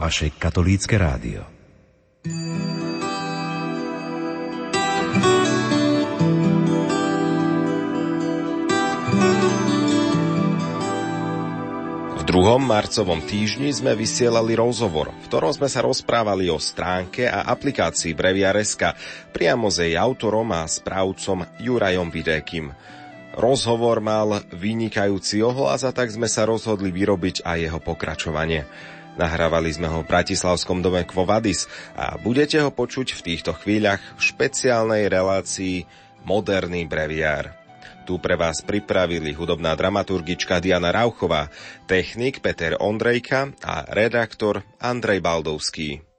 [0.00, 1.44] vaše katolícke rádio.
[12.16, 17.44] V druhom marcovom týždni sme vysielali rozhovor, v ktorom sme sa rozprávali o stránke a
[17.52, 18.96] aplikácii Breviareska
[19.36, 22.72] priamo s jej autorom a správcom Jurajom Vidékim.
[23.36, 28.64] Rozhovor mal vynikajúci ohlas a tak sme sa rozhodli vyrobiť aj jeho pokračovanie.
[29.20, 34.22] Nahrávali sme ho v Bratislavskom dome Kvovadis a budete ho počuť v týchto chvíľach v
[34.24, 35.84] špeciálnej relácii
[36.24, 37.52] Moderný breviár.
[38.08, 41.52] Tu pre vás pripravili hudobná dramaturgička Diana Rauchová,
[41.84, 46.09] technik Peter Ondrejka a redaktor Andrej Baldovský.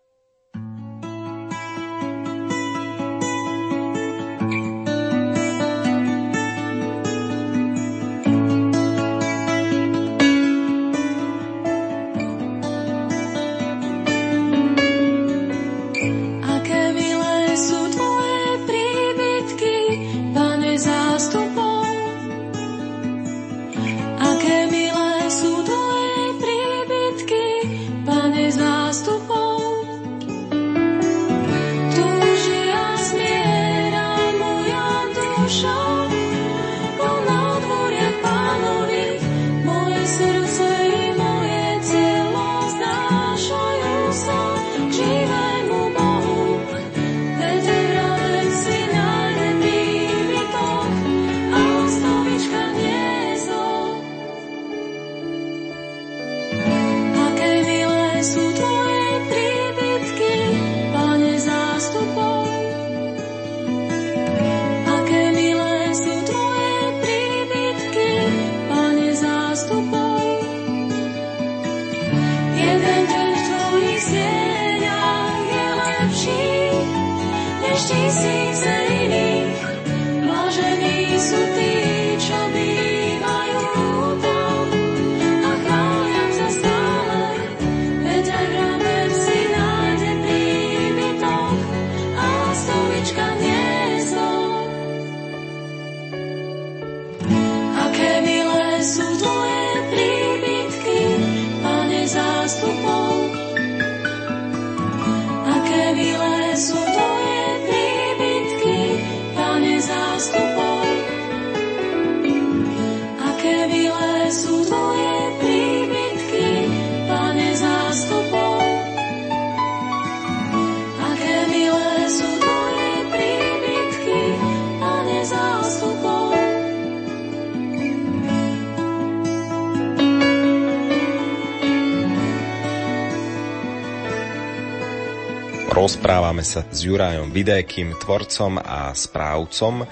[136.42, 139.86] Rozprávame sa s Jurajom Vidékým, tvorcom a správcom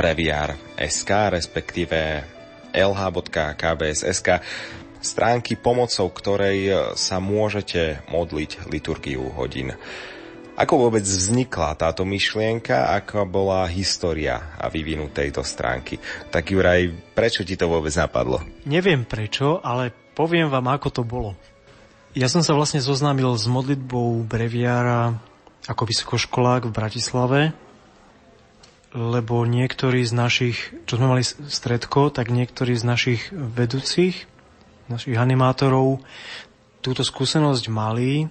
[0.00, 2.24] Breviar SK, respektíve
[2.72, 4.28] lh.kbs.sk,
[5.04, 9.76] stránky pomocou ktorej sa môžete modliť liturgiu hodín.
[10.56, 16.00] Ako vôbec vznikla táto myšlienka, aká bola história a vyvinu tejto stránky?
[16.32, 18.40] Tak Juraj, prečo ti to vôbec napadlo?
[18.64, 21.36] Neviem prečo, ale poviem vám, ako to bolo.
[22.16, 25.28] Ja som sa vlastne zoznámil s modlitbou breviára
[25.68, 27.40] ako vysokoškolák v Bratislave,
[28.90, 30.56] lebo niektorí z našich,
[30.88, 34.26] čo sme mali stredko, tak niektorí z našich vedúcich,
[34.90, 36.02] našich animátorov
[36.82, 38.26] túto skúsenosť mali.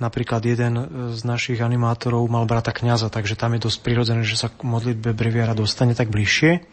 [0.00, 0.74] Napríklad jeden
[1.12, 5.12] z našich animátorov mal brata kňaza, takže tam je dosť prirodzené, že sa k modlitbe
[5.12, 6.64] breviara dostane tak bližšie.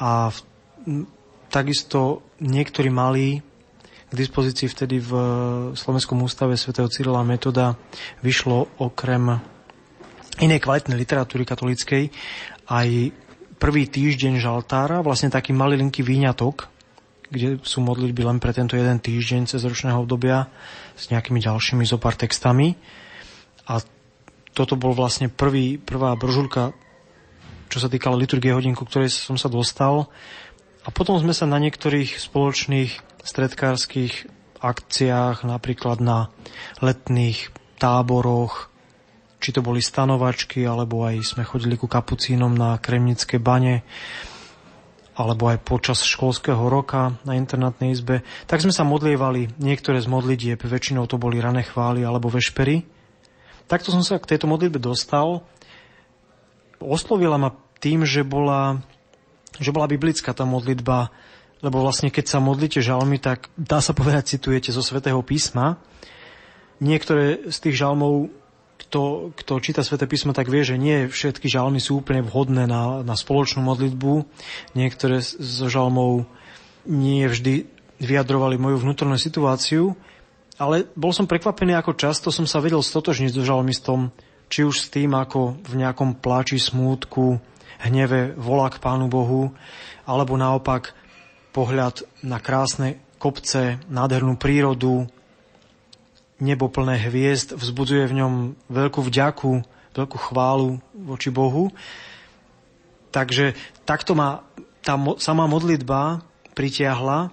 [0.00, 0.38] A v,
[1.52, 3.44] takisto niektorí mali
[4.10, 5.12] k dispozícii vtedy v
[5.78, 7.78] Slovenskom ústave svätého Cyrila Metoda
[8.26, 9.38] vyšlo okrem
[10.42, 12.10] inej kvalitnej literatúry katolíckej
[12.66, 12.88] aj
[13.62, 16.66] prvý týždeň žaltára, vlastne taký malý linky výňatok,
[17.30, 20.50] kde sú modlitby len pre tento jeden týždeň cez ročného obdobia
[20.98, 22.74] s nejakými ďalšími zopár textami.
[23.70, 23.78] A
[24.50, 26.74] toto bol vlastne prvý, prvá brožúrka,
[27.70, 30.10] čo sa týkala liturgie hodín, ku ktorej som sa dostal.
[30.82, 34.28] A potom sme sa na niektorých spoločných stredkárskych
[34.60, 36.28] akciách, napríklad na
[36.84, 37.48] letných
[37.80, 38.68] táboroch,
[39.40, 43.80] či to boli stanovačky, alebo aj sme chodili ku kapucínom na Kremnické bane,
[45.16, 50.60] alebo aj počas školského roka na internátnej izbe, tak sme sa modlievali niektoré z modlitieb,
[50.60, 52.84] väčšinou to boli rané chvály alebo vešpery.
[53.68, 55.44] Takto som sa k tejto modlitbe dostal.
[56.80, 58.80] Oslovila ma tým, že bola,
[59.60, 61.12] že bola biblická tá modlitba
[61.60, 65.76] lebo vlastne keď sa modlíte žalmy, tak dá sa povedať, citujete zo svätého písma.
[66.80, 68.32] Niektoré z tých žalmov,
[68.80, 73.04] kto, kto číta sväté písmo, tak vie, že nie všetky žalmy sú úplne vhodné na,
[73.04, 74.24] na spoločnú modlitbu.
[74.72, 76.24] Niektoré zo žalmov
[76.88, 77.68] nie vždy
[78.00, 79.92] vyjadrovali moju vnútornú situáciu,
[80.56, 84.08] ale bol som prekvapený, ako často som sa vedel stotožniť so žalmistom,
[84.48, 87.36] či už s tým, ako v nejakom pláči smútku,
[87.80, 89.52] hneve volá k Pánu Bohu,
[90.08, 90.92] alebo naopak
[91.50, 95.06] pohľad na krásne kopce, nádhernú prírodu,
[96.40, 98.32] nebo plné hviezd, vzbudzuje v ňom
[98.72, 99.60] veľkú vďaku,
[99.92, 101.68] veľkú chválu voči Bohu.
[103.12, 103.52] Takže
[103.84, 104.40] takto ma
[104.80, 106.24] tá mo- samá modlitba
[106.56, 107.28] pritiahla.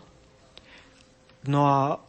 [1.48, 2.04] No a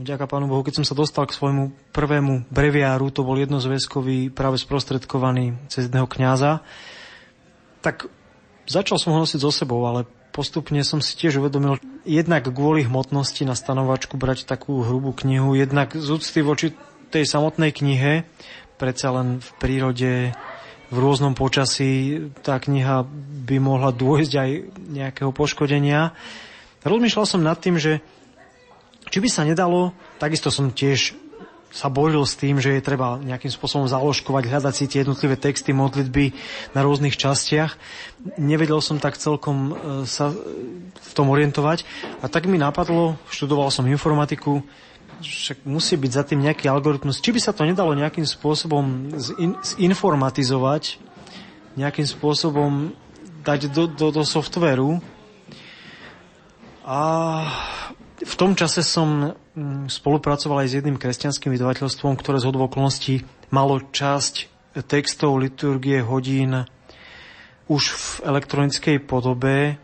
[0.00, 4.58] vďaka Pánu Bohu, keď som sa dostal k svojmu prvému breviáru, to bol jednozväzkový, práve
[4.58, 6.66] sprostredkovaný cez jedného kniaza,
[7.80, 8.10] tak
[8.66, 13.40] začal som ho nosiť so sebou, ale postupne som si tiež uvedomil, jednak kvôli hmotnosti
[13.48, 16.76] na stanovačku brať takú hrubú knihu, jednak z úcty voči
[17.08, 18.28] tej samotnej knihe,
[18.76, 20.12] predsa len v prírode,
[20.92, 23.08] v rôznom počasí tá kniha
[23.48, 24.50] by mohla dôjsť aj
[24.92, 26.12] nejakého poškodenia.
[26.84, 28.04] Rozmýšľal som nad tým, že
[29.08, 31.25] či by sa nedalo, takisto som tiež
[31.70, 35.76] sa boril s tým, že je treba nejakým spôsobom založkovať, hľadať si tie jednotlivé texty,
[35.76, 36.32] modlitby
[36.72, 37.76] na rôznych častiach.
[38.40, 39.72] Nevedel som tak celkom e,
[40.08, 40.32] sa
[40.96, 41.84] v tom orientovať.
[42.22, 44.64] A tak mi napadlo, študoval som informatiku,
[45.20, 47.20] však musí byť za tým nejaký algoritmus.
[47.20, 51.00] Či by sa to nedalo nejakým spôsobom zin, zinformatizovať,
[51.76, 52.92] nejakým spôsobom
[53.44, 54.98] dať do, do, do softveru.
[56.86, 57.00] A
[58.16, 63.14] v tom čase som mm, spolupracoval aj s jedným kresťanským vydavateľstvom, ktoré z okolností
[63.52, 64.48] malo časť
[64.88, 66.64] textov liturgie hodín
[67.66, 69.76] už v elektronickej podobe,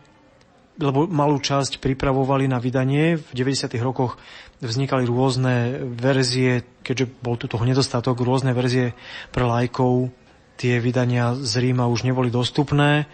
[0.81, 3.21] lebo malú časť pripravovali na vydanie.
[3.21, 3.69] V 90.
[3.83, 4.17] rokoch
[4.63, 8.97] vznikali rôzne verzie, keďže bol tu toho nedostatok, rôzne verzie
[9.29, 10.09] pre lajkov.
[10.57, 13.05] Tie vydania z Ríma už neboli dostupné.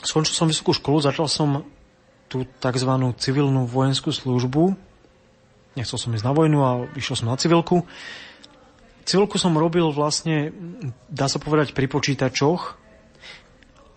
[0.00, 1.64] Skončil som vysokú školu, začal som
[2.30, 2.92] tú tzv.
[3.18, 4.78] civilnú vojenskú službu.
[5.74, 7.82] Nechcel som ísť na vojnu a išiel som na civilku.
[9.02, 10.54] Civilku som robil vlastne,
[11.10, 12.78] dá sa povedať, pri počítačoch.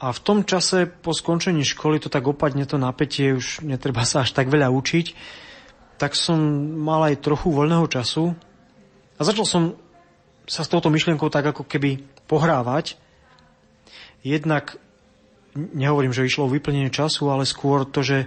[0.01, 4.25] A v tom čase po skončení školy to tak opadne to napätie, už netreba sa
[4.25, 5.05] až tak veľa učiť.
[6.01, 6.41] Tak som
[6.81, 8.33] mal aj trochu voľného času
[9.15, 9.63] a začal som
[10.43, 12.99] sa s touto myšlienkou tak ako keby pohrávať.
[14.25, 14.75] Jednak
[15.55, 18.25] nehovorím, že išlo o vyplnenie času, ale skôr to, že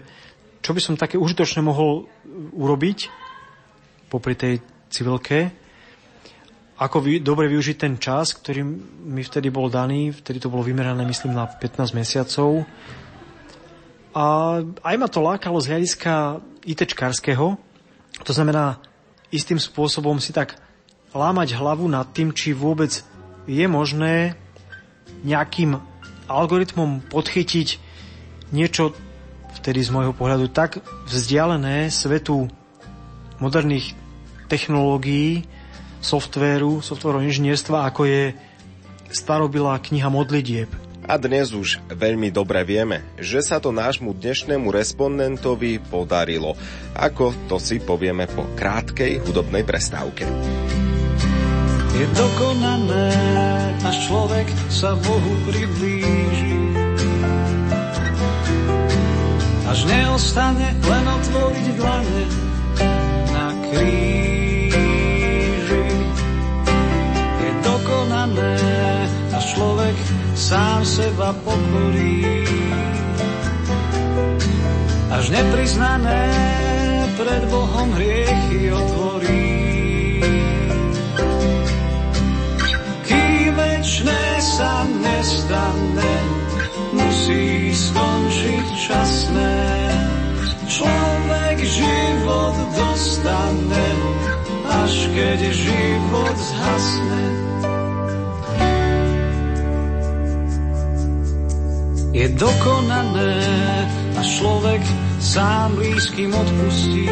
[0.63, 2.11] čo by som také užitočné mohol
[2.55, 3.11] urobiť
[4.11, 4.55] popri tej
[4.91, 5.51] civilke,
[6.77, 8.61] ako vy, dobre využiť ten čas, ktorý
[9.09, 12.69] mi vtedy bol daný, vtedy to bolo vymerané, myslím, na 15 mesiacov.
[14.13, 14.25] A
[14.61, 17.57] aj ma to lákalo z hľadiska ITčkárskeho,
[18.25, 18.81] to znamená
[19.33, 20.61] istým spôsobom si tak
[21.17, 22.93] lámať hlavu nad tým, či vôbec
[23.49, 24.37] je možné
[25.25, 25.81] nejakým
[26.27, 27.69] algoritmom podchytiť
[28.55, 28.95] niečo
[29.59, 32.47] vtedy z môjho pohľadu tak vzdialené svetu
[33.43, 33.97] moderných
[34.47, 35.43] technológií,
[35.99, 38.23] softvéru, softvéru inžinierstva, ako je
[39.11, 40.71] starobilá kniha modlitieb.
[41.07, 46.59] A dnes už veľmi dobre vieme, že sa to nášmu dnešnému respondentovi podarilo,
[46.99, 50.27] ako to si povieme po krátkej hudobnej prestávke
[51.97, 53.09] je dokonané,
[53.81, 56.61] až človek sa Bohu priblíži.
[59.65, 62.23] Až neostane len otvoriť dlane
[63.33, 64.93] na kríži.
[67.41, 68.55] Je dokonané,
[69.33, 69.97] až človek
[70.37, 72.45] sám seba pokorí.
[75.17, 76.29] Až nepriznané
[77.17, 79.66] pred Bohom hriechy otvorí.
[84.57, 86.15] Sa nestane,
[86.91, 89.55] musí skončiť časné.
[90.67, 93.89] Človek život dostane,
[94.67, 97.25] až keď život zhasne.
[102.11, 103.39] Je dokonané
[104.19, 104.83] a človek
[105.23, 107.07] sám blízkym odpustí.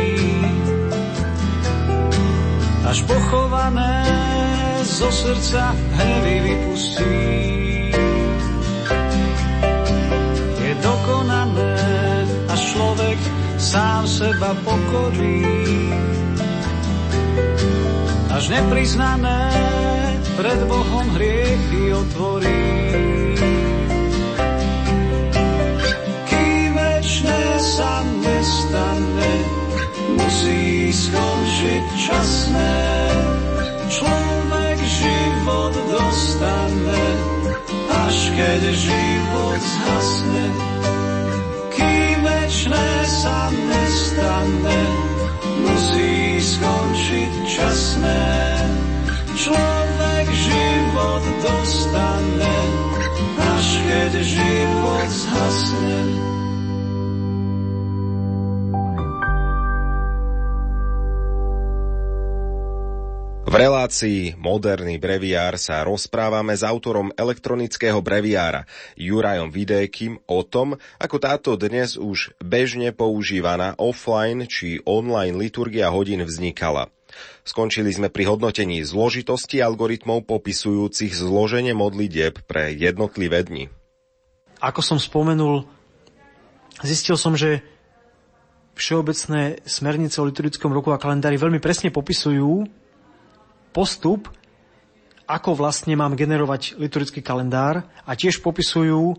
[2.85, 4.44] Až pochované
[4.85, 7.17] zo srdca hnevy vypustí.
[10.61, 11.81] Je dokonané
[12.49, 13.19] a človek
[13.57, 15.41] sám seba pokorí.
[18.29, 19.49] Až nepriznané
[20.37, 22.65] pred Bohom hriechy otvorí.
[26.29, 28.05] Kým večné sa
[30.19, 32.77] musí skončiť časné.
[33.89, 34.34] Človek
[35.95, 37.07] dostane,
[37.87, 40.47] až keď život zhasne.
[41.71, 44.81] Kým večné sa nestane,
[45.63, 48.27] musí skončiť časné.
[49.39, 52.59] Človek život dostane,
[53.39, 56.34] až keď život zhasne.
[63.55, 68.67] V relácii Moderný breviár sa rozprávame s autorom elektronického breviára
[68.99, 76.27] Jurajom Vidékim o tom, ako táto dnes už bežne používaná offline či online liturgia hodín
[76.27, 76.91] vznikala.
[77.47, 83.71] Skončili sme pri hodnotení zložitosti algoritmov popisujúcich zloženie modlitieb pre jednotlivé dni.
[84.59, 85.63] Ako som spomenul,
[86.83, 87.63] zistil som, že
[88.75, 92.83] všeobecné smernice o liturgickom roku a kalendári veľmi presne popisujú
[93.75, 94.31] postup,
[95.27, 99.19] ako vlastne mám generovať liturgický kalendár a tiež popisujú,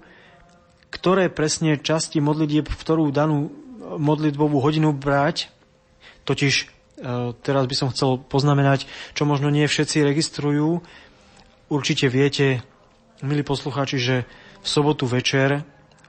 [0.93, 3.51] ktoré presne časti modlitieb, v ktorú danú
[3.99, 5.51] modlitbovú hodinu brať.
[6.23, 6.65] Totiž e,
[7.43, 10.81] teraz by som chcel poznamenať, čo možno nie všetci registrujú.
[11.67, 12.63] Určite viete,
[13.25, 14.15] milí poslucháči, že
[14.61, 15.65] v sobotu večer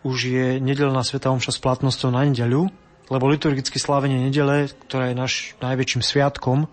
[0.07, 2.71] už je nedelná sveta omša s platnosťou na nedeľu,
[3.11, 6.71] lebo liturgicky slávenie nedele, ktorá je náš najväčším sviatkom,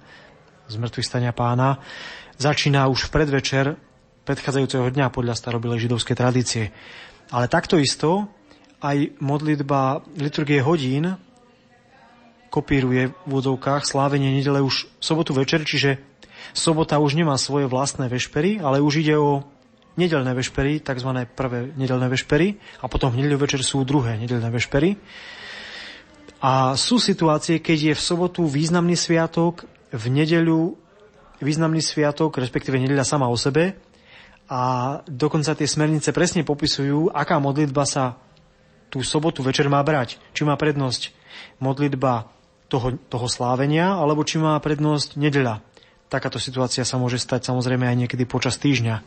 [0.70, 1.82] zmrtvých stania pána,
[2.40, 3.66] začína už v predvečer
[4.24, 6.72] predchádzajúceho dňa podľa starobilej židovskej tradície.
[7.32, 8.32] Ale takto isto
[8.84, 11.16] aj modlitba liturgie hodín
[12.54, 15.98] kopíruje v úvodzovkách slávenie nedele už v sobotu večer, čiže
[16.54, 19.42] sobota už nemá svoje vlastné vešpery, ale už ide o
[19.98, 21.10] nedelné vešpery, tzv.
[21.34, 24.98] prvé nedelné vešpery a potom v nedeľu večer sú druhé nedelné vešpery.
[26.44, 29.64] A sú situácie, keď je v sobotu významný sviatok
[29.94, 30.74] v nedeľu
[31.38, 33.78] významný sviatok, respektíve nedeľa sama o sebe
[34.50, 34.62] a
[35.06, 38.18] dokonca tie smernice presne popisujú, aká modlitba sa
[38.92, 40.22] tú sobotu večer má brať.
[40.36, 41.14] Či má prednosť
[41.58, 42.30] modlitba
[42.70, 45.66] toho, toho slávenia, alebo či má prednosť nedeľa.
[46.12, 49.02] Takáto situácia sa môže stať samozrejme aj niekedy počas týždňa.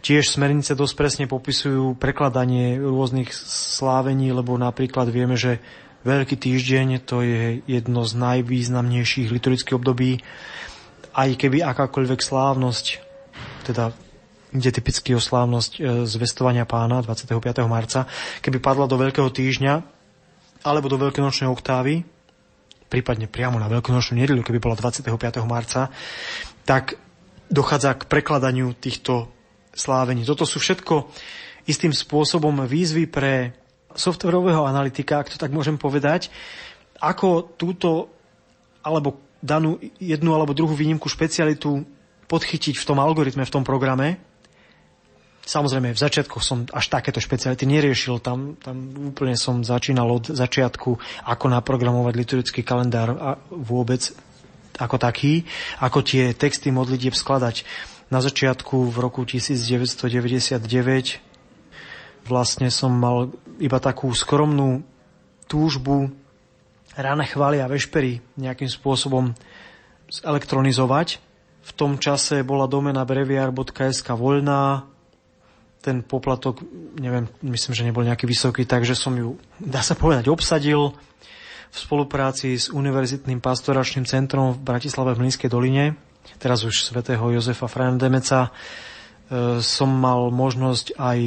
[0.00, 5.60] Tiež smernice dosť presne popisujú prekladanie rôznych slávení, lebo napríklad vieme, že
[6.04, 10.20] Veľký týždeň to je jedno z najvýznamnejších liturgických období,
[11.16, 12.84] aj keby akákoľvek slávnosť,
[13.64, 13.96] teda
[14.52, 17.40] ide typicky o slávnosť e, zvestovania pána 25.
[17.64, 18.04] marca,
[18.44, 19.74] keby padla do Veľkého týždňa
[20.68, 22.04] alebo do Veľkonočnej oktávy,
[22.92, 25.08] prípadne priamo na Veľkonočnú nedelu, keby bola 25.
[25.48, 25.88] marca,
[26.68, 27.00] tak
[27.48, 29.32] dochádza k prekladaniu týchto
[29.72, 30.22] slávení.
[30.28, 31.08] Toto sú všetko
[31.64, 33.63] istým spôsobom výzvy pre
[33.94, 36.28] softwarového analytika, ak to tak môžem povedať,
[36.98, 38.10] ako túto
[38.84, 41.84] alebo danú jednu alebo druhú výnimku špecialitu
[42.28, 44.20] podchytiť v tom algoritme, v tom programe.
[45.44, 48.16] Samozrejme, v začiatku som až takéto špeciality neriešil.
[48.24, 50.96] Tam, tam úplne som začínal od začiatku,
[51.28, 54.08] ako naprogramovať liturgický kalendár a vôbec
[54.80, 55.44] ako taký,
[55.84, 57.68] ako tie texty modlitieb skladať.
[58.08, 60.64] Na začiatku v roku 1999
[62.24, 64.82] vlastne som mal iba takú skromnú
[65.46, 66.10] túžbu
[66.94, 69.34] ráne chvály a vešpery nejakým spôsobom
[70.22, 71.18] elektronizovať.
[71.64, 74.84] V tom čase bola domena breviar.sk voľná,
[75.84, 76.64] ten poplatok,
[76.96, 80.96] neviem, myslím, že nebol nejaký vysoký, takže som ju, dá sa povedať, obsadil
[81.68, 85.92] v spolupráci s Univerzitným pastoračným centrom v Bratislave v Mlínskej doline,
[86.40, 88.50] teraz už svätého Jozefa Frajan Demeca, e,
[89.60, 91.18] som mal možnosť aj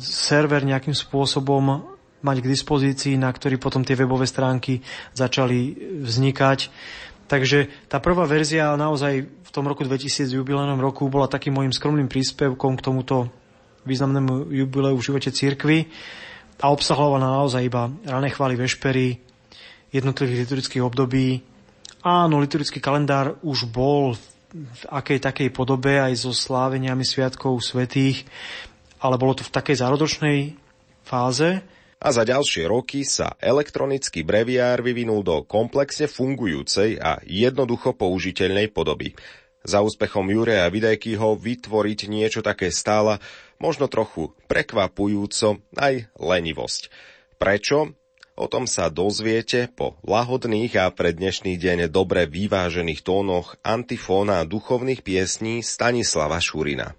[0.00, 1.94] server nejakým spôsobom
[2.24, 4.80] mať k dispozícii, na ktorý potom tie webové stránky
[5.12, 6.72] začali vznikať.
[7.28, 12.08] Takže tá prvá verzia naozaj v tom roku 2000 jubilejnom roku bola takým môjim skromným
[12.08, 13.28] príspevkom k tomuto
[13.84, 15.88] významnému jubileu v živote církvy
[16.60, 19.20] a obsahovala naozaj iba rané chvály vešpery
[19.92, 21.44] jednotlivých liturgických období.
[22.04, 24.16] Áno, liturgický kalendár už bol
[24.54, 28.22] v akej takej podobe aj so sláveniami sviatkov svetých,
[29.04, 30.38] ale bolo to v takej zárodočnej
[31.04, 31.60] fáze.
[32.00, 39.12] A za ďalšie roky sa elektronický breviár vyvinul do komplexne fungujúcej a jednoducho použiteľnej podoby.
[39.64, 43.20] Za úspechom Jureja Videjkyho vytvoriť niečo také stála,
[43.56, 46.92] možno trochu prekvapujúco, aj lenivosť.
[47.40, 47.96] Prečo?
[48.34, 55.06] O tom sa dozviete po lahodných a pre dnešný deň dobre vyvážených tónoch antifóna duchovných
[55.06, 56.98] piesní Stanislava Šurina.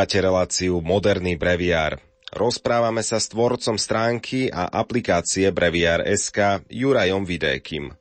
[0.00, 2.00] Počúvate reláciu Moderný breviár.
[2.32, 7.92] Rozprávame sa s tvorcom stránky a aplikácie Breviár SK Jurajom Vidékim.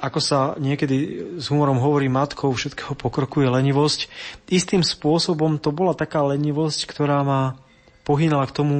[0.00, 0.96] Ako sa niekedy
[1.36, 4.08] s humorom hovorí, matkou všetkého pokroku je lenivosť.
[4.48, 7.60] Istým spôsobom to bola taká lenivosť, ktorá ma
[8.08, 8.76] pohýnala k tomu,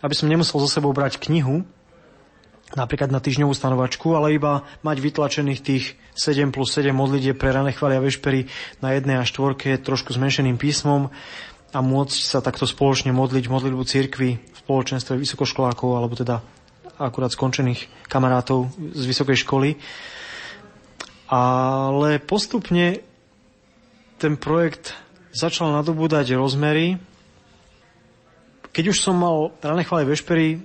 [0.00, 1.60] aby som nemusel zo sebou brať knihu,
[2.72, 5.84] napríklad na týždňovú stanovačku, ale iba mať vytlačených tých
[6.16, 8.48] 7 plus 7 modlitie pre rané chvália vešpery
[8.80, 11.12] na jednej a štvorke trošku zmenšeným písmom
[11.72, 16.44] a môcť sa takto spoločne modliť modlitbu cirkvi v spoločenstve vysokoškolákov alebo teda
[17.00, 19.70] akurát skončených kamarátov z vysokej školy.
[21.32, 23.00] Ale postupne
[24.20, 24.92] ten projekt
[25.32, 27.00] začal nadobúdať rozmery.
[28.70, 30.60] Keď už som mal rané chvále vešpery,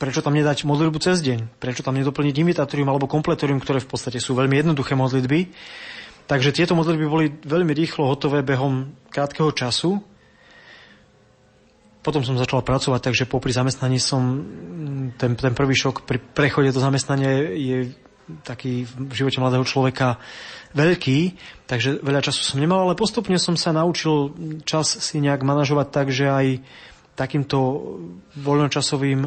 [0.00, 1.60] prečo tam nedať modlitbu cez deň?
[1.60, 5.52] Prečo tam nedoplniť imitatorium alebo kompletorium, ktoré v podstate sú veľmi jednoduché modlitby?
[6.30, 9.98] Takže tieto modlitby boli veľmi rýchlo hotové behom krátkeho času.
[12.06, 14.38] Potom som začal pracovať, takže popri zamestnaní som,
[15.18, 17.78] ten, ten prvý šok pri prechode do zamestnania je
[18.46, 20.22] taký v živote mladého človeka
[20.70, 21.34] veľký,
[21.66, 24.30] takže veľa času som nemal, ale postupne som sa naučil
[24.62, 26.46] čas si nejak manažovať tak, že aj
[27.18, 27.58] takýmto
[28.38, 29.26] voľnočasovým,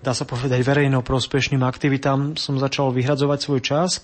[0.00, 4.00] dá sa povedať, verejno prospešným aktivitám som začal vyhradzovať svoj čas.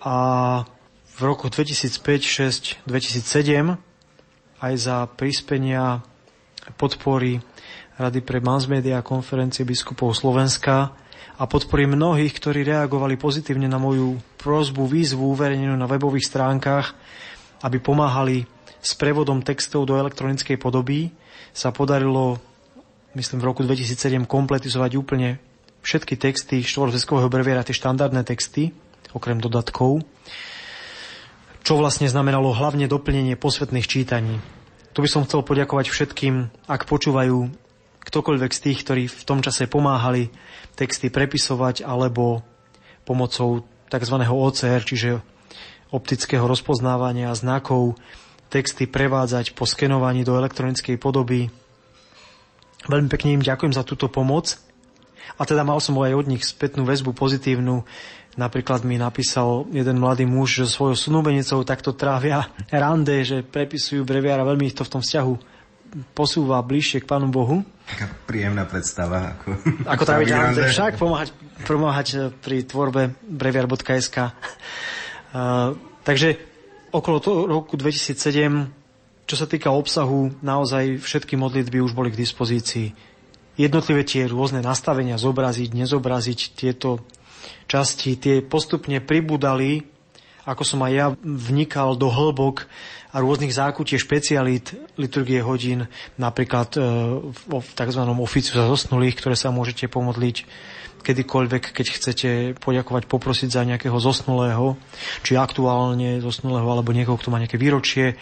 [0.00, 0.16] A
[1.20, 3.76] v roku 2005, 6, 2007
[4.64, 6.00] aj za prispenia
[6.80, 7.44] podpory
[8.00, 10.96] Rady pre Mansmedia a konferencie biskupov Slovenska
[11.36, 16.96] a podpory mnohých, ktorí reagovali pozitívne na moju prozbu, výzvu uverejnenú na webových stránkach,
[17.68, 18.48] aby pomáhali
[18.80, 21.12] s prevodom textov do elektronickej podoby,
[21.52, 22.40] sa podarilo,
[23.12, 25.36] myslím, v roku 2007 kompletizovať úplne
[25.84, 28.72] všetky texty štvorozveskového breviera, tie štandardné texty,
[29.12, 30.00] okrem dodatkov
[31.60, 34.40] čo vlastne znamenalo hlavne doplnenie posvetných čítaní.
[34.90, 37.52] Tu by som chcel poďakovať všetkým, ak počúvajú
[38.00, 40.32] ktokoľvek z tých, ktorí v tom čase pomáhali
[40.74, 42.42] texty prepisovať alebo
[43.04, 44.16] pomocou tzv.
[44.24, 45.20] OCR, čiže
[45.92, 47.98] optického rozpoznávania znakov,
[48.50, 51.50] texty prevádzať po skenovaní do elektronickej podoby.
[52.88, 54.56] Veľmi pekne im ďakujem za túto pomoc.
[55.38, 57.86] A teda mal som aj od nich spätnú väzbu pozitívnu,
[58.38, 64.46] Napríklad mi napísal jeden mladý muž, že svojou snúbenicou takto trávia rande, že prepisujú breviára,
[64.46, 65.60] veľmi ich to v tom vzťahu
[66.14, 67.66] posúva bližšie k Pánu Bohu.
[67.90, 69.34] Taká príjemná predstava.
[69.38, 69.48] Ako,
[69.98, 71.28] ako tráviť rande, však pomáhať,
[71.66, 74.16] pomáhať eh, pri tvorbe breviar.sk.
[75.30, 76.38] Uh, takže
[76.90, 82.90] okolo toho roku 2007, čo sa týka obsahu, naozaj všetky modlitby už boli k dispozícii.
[83.54, 87.02] Jednotlivé tie rôzne nastavenia, zobraziť, nezobraziť tieto
[87.66, 89.84] časti, tie postupne pribudali,
[90.48, 92.66] ako som aj ja vnikal do hĺbok
[93.10, 96.80] a rôznych zákutí špecialít liturgie hodín, napríklad e,
[97.34, 98.02] v tzv.
[98.06, 100.46] oficiu za zosnulých, ktoré sa môžete pomodliť
[101.00, 104.76] kedykoľvek, keď chcete poďakovať, poprosiť za nejakého zosnulého,
[105.24, 108.20] či aktuálne zosnulého, alebo niekoho, kto má nejaké výročie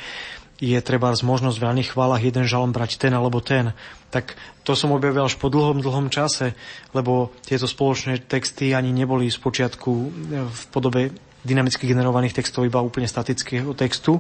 [0.59, 3.71] je treba z možnosť v raných chválach jeden žalom brať ten alebo ten.
[4.11, 4.35] Tak
[4.67, 6.59] to som objavil až po dlhom, dlhom čase,
[6.91, 10.07] lebo tieto spoločné texty ani neboli z počiatku e,
[10.51, 11.15] v podobe
[11.47, 14.19] dynamicky generovaných textov, iba úplne statického textu.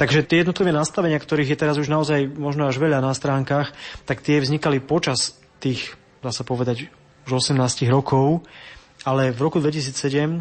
[0.00, 3.74] Takže tie jednotlivé nastavenia, ktorých je teraz už naozaj možno až veľa na stránkach,
[4.08, 6.88] tak tie vznikali počas tých, dá sa povedať,
[7.28, 7.58] už 18
[7.92, 8.46] rokov,
[9.04, 10.40] ale v roku 2007,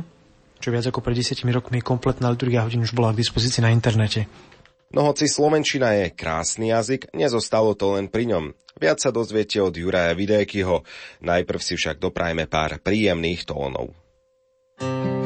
[0.61, 4.29] čo viac ako pred 10 rokmi, kompletná liturgia hodín už bola k dispozícii na internete.
[4.87, 8.55] No hoci Slovenčina je krásny jazyk, nezostalo to len pri ňom.
[8.77, 10.85] Viac sa dozviete od Juraja Vidékyho,
[11.25, 13.91] najprv si však doprajme pár príjemných tónov.
[14.77, 15.16] Do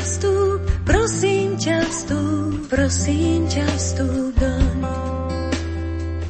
[0.00, 4.64] vstúp, prosím ťa vstúp, prosím ťa vstúp doň.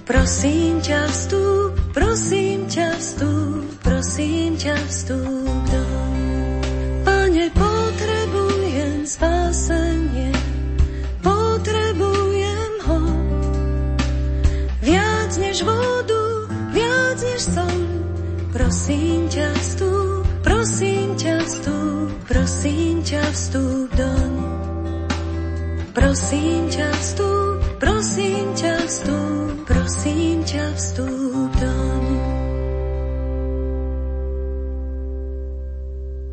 [0.04, 6.16] Prosím ťa vstúp, prosím ťa vstúp, prosím ťa vstúp doň.
[7.08, 10.28] Pane, potrebujem spásenie,
[11.24, 13.00] potrebujem ho.
[14.84, 17.80] Viac než vodu, viac než sol.
[18.52, 21.73] Prosím ťa vstúp, prosím ťa vstúp,
[23.14, 24.32] ťa vstúp doň.
[25.94, 32.02] Prosím ťa vstúp, prosím ťa vstúp, prosím ťa vstúp doň.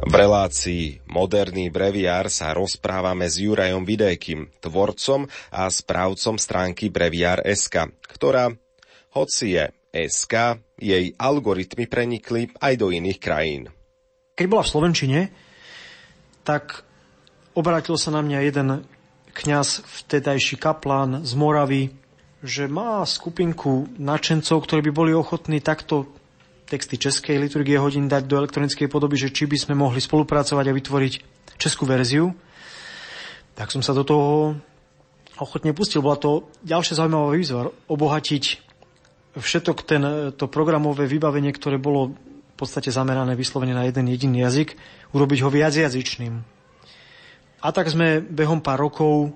[0.02, 8.50] V relácii Moderný breviár sa rozprávame s Jurajom Vidékym, tvorcom a správcom stránky Breviár.sk, ktorá,
[9.14, 9.66] hoci je
[10.10, 13.70] SK, jej algoritmy prenikli aj do iných krajín.
[14.34, 15.22] Keď bola v Slovenčine,
[16.44, 16.84] tak
[17.54, 18.68] obrátil sa na mňa jeden
[19.32, 21.96] kňaz, vtedajší kaplán z Moravy,
[22.42, 26.10] že má skupinku načencov, ktorí by boli ochotní takto
[26.66, 30.78] texty českej liturgie hodín dať do elektronickej podoby, že či by sme mohli spolupracovať a
[30.78, 31.14] vytvoriť
[31.60, 32.32] českú verziu.
[33.54, 34.56] Tak som sa do toho
[35.38, 36.00] ochotne pustil.
[36.00, 38.44] Bola to ďalšia zaujímavá výzva, obohatiť
[39.36, 40.04] všetok ten,
[40.36, 44.76] to programové vybavenie, ktoré bolo v podstate zamerané vyslovene na jeden jediný jazyk,
[45.12, 46.34] urobiť ho viacjazyčným.
[47.62, 49.36] A tak sme behom pár rokov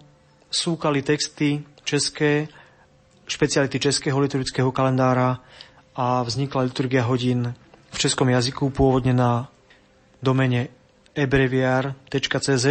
[0.50, 2.50] súkali texty české,
[3.28, 5.40] špeciality českého liturgického kalendára
[5.94, 7.54] a vznikla liturgia hodín
[7.94, 9.48] v českom jazyku pôvodne na
[10.20, 10.74] domene
[11.16, 12.66] ebreviar.cz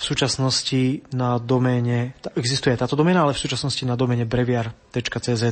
[0.00, 5.44] v súčasnosti na doméne, existuje táto doména, ale v súčasnosti na doméne breviar.cz.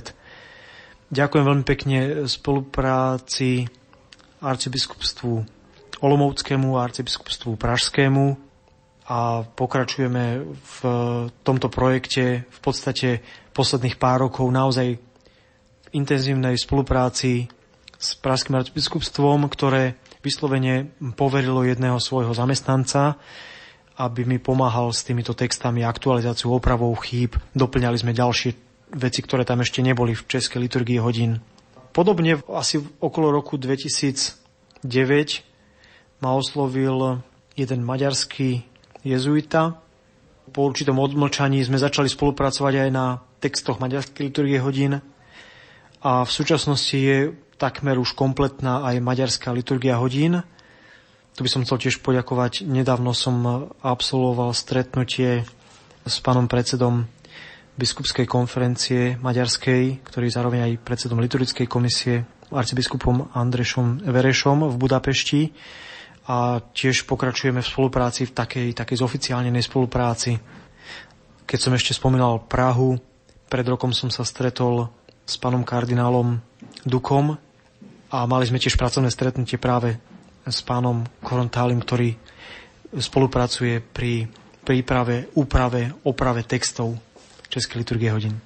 [1.12, 3.68] Ďakujem veľmi pekne spolupráci
[4.40, 5.57] arcibiskupstvu
[5.98, 8.38] Olomouckému arcibiskupstvu Pražskému
[9.08, 10.78] a pokračujeme v
[11.42, 13.24] tomto projekte v podstate
[13.56, 15.00] posledných pár rokov naozaj
[15.96, 17.48] intenzívnej spolupráci
[17.98, 23.16] s Pražským arcibiskupstvom, ktoré vyslovene poverilo jedného svojho zamestnanca,
[23.98, 27.34] aby mi pomáhal s týmito textami, aktualizáciou, opravou chýb.
[27.56, 28.54] Doplňali sme ďalšie
[28.94, 31.42] veci, ktoré tam ešte neboli v Českej liturgii hodín.
[31.90, 35.47] Podobne asi okolo roku 2009
[36.18, 37.22] ma oslovil
[37.54, 38.66] jeden maďarský
[39.07, 39.78] jezuita.
[40.48, 44.98] Po určitom odmlčaní sme začali spolupracovať aj na textoch maďarskej liturgie hodín
[46.02, 50.46] a v súčasnosti je takmer už kompletná aj maďarská liturgia hodín.
[51.35, 52.66] Tu by som chcel tiež poďakovať.
[52.66, 55.46] Nedávno som absolvoval stretnutie
[56.07, 57.07] s pánom predsedom
[57.78, 65.54] biskupskej konferencie maďarskej, ktorý je zároveň aj predsedom liturgickej komisie, arcibiskupom Andrešom Verešom v Budapešti
[66.28, 70.36] a tiež pokračujeme v spolupráci v takej, takej zoficiálnenej spolupráci.
[71.48, 73.00] Keď som ešte spomínal Prahu,
[73.48, 74.92] pred rokom som sa stretol
[75.24, 76.36] s pánom kardinálom
[76.84, 77.32] Dukom
[78.12, 79.96] a mali sme tiež pracovné stretnutie práve
[80.44, 82.12] s pánom Korontálim, ktorý
[82.92, 84.28] spolupracuje pri
[84.64, 86.96] príprave, úprave, oprave textov
[87.48, 88.36] Českej liturgie hodín.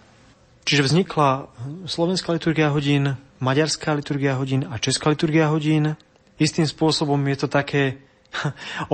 [0.62, 1.50] Čiže vznikla
[1.90, 5.98] slovenská liturgia hodín, maďarská liturgia hodín a česká liturgia hodín.
[6.42, 8.02] Istým spôsobom je to také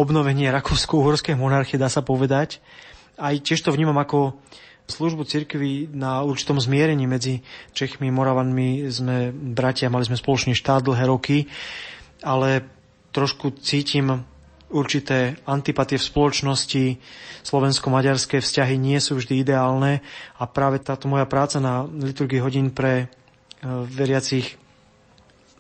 [0.01, 2.61] obnovenie rakúsko-uhorskej monarchie, dá sa povedať.
[3.17, 4.37] Aj tiež to vnímam ako
[4.89, 7.41] službu cirkvi na určitom zmierení medzi
[7.73, 8.89] Čechmi, Moravanmi.
[8.93, 11.49] Sme bratia, mali sme spoločný štát dlhé roky,
[12.21, 12.69] ale
[13.13, 14.29] trošku cítim
[14.69, 16.85] určité antipatie v spoločnosti,
[17.41, 20.05] slovensko-maďarské vzťahy nie sú vždy ideálne
[20.37, 23.07] a práve táto moja práca na liturgii hodín pre e,
[23.89, 24.61] veriacich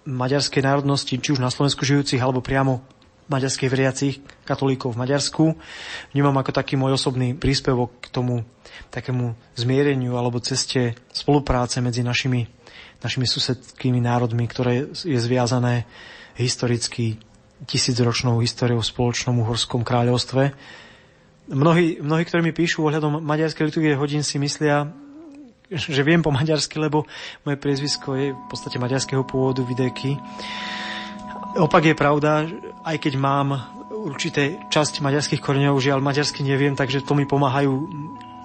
[0.09, 2.81] maďarskej národnosti, či už na Slovensku žijúcich, alebo priamo
[3.29, 4.15] maďarských veriacich
[4.49, 5.45] katolíkov v Maďarsku.
[6.17, 8.49] Vnímam ako taký môj osobný príspevok k tomu
[8.89, 12.49] takému zmiereniu alebo ceste spolupráce medzi našimi,
[13.05, 15.85] našimi susedskými národmi, ktoré je zviazané
[16.41, 17.21] historicky
[17.69, 20.57] tisícročnou históriou spoločnom uhorskom kráľovstve.
[21.53, 24.89] Mnohí, mnohí, ktorí mi píšu ohľadom maďarskej liturgie hodín, si myslia,
[25.97, 27.05] že viem po maďarsky, lebo
[27.45, 30.17] moje priezvisko je v podstate maďarského pôvodu Videky.
[31.59, 32.47] Opak je pravda,
[32.85, 33.57] aj keď mám
[33.91, 37.89] určité časť maďarských koreňov, žiaľ maďarsky neviem, takže to mi pomáhajú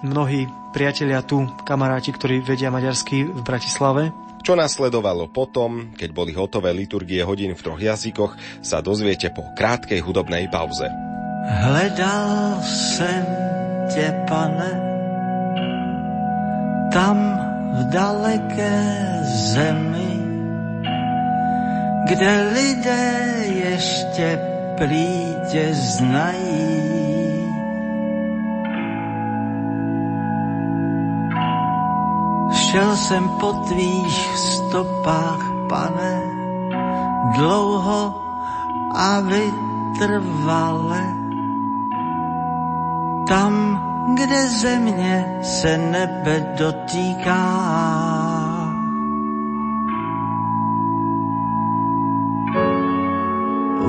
[0.04, 4.12] mnohí priatelia tu, kamaráti, ktorí vedia maďarsky v Bratislave.
[4.44, 10.04] Čo nasledovalo potom, keď boli hotové liturgie hodín v troch jazykoch, sa dozviete po krátkej
[10.04, 10.84] hudobnej pauze.
[11.48, 13.24] Hledal jsem
[13.88, 14.93] tě, pane,
[16.94, 17.18] tam
[17.74, 18.86] v daleké
[19.50, 20.14] zemi,
[22.06, 23.10] kde lidé
[23.66, 24.38] ještě
[24.78, 26.94] prý tě znají.
[32.54, 36.22] Šel jsem po tvých stopách, pane,
[37.34, 38.14] dlouho
[38.94, 41.02] a vytrvale.
[43.28, 47.44] Tam, kde země se nebe dotýká.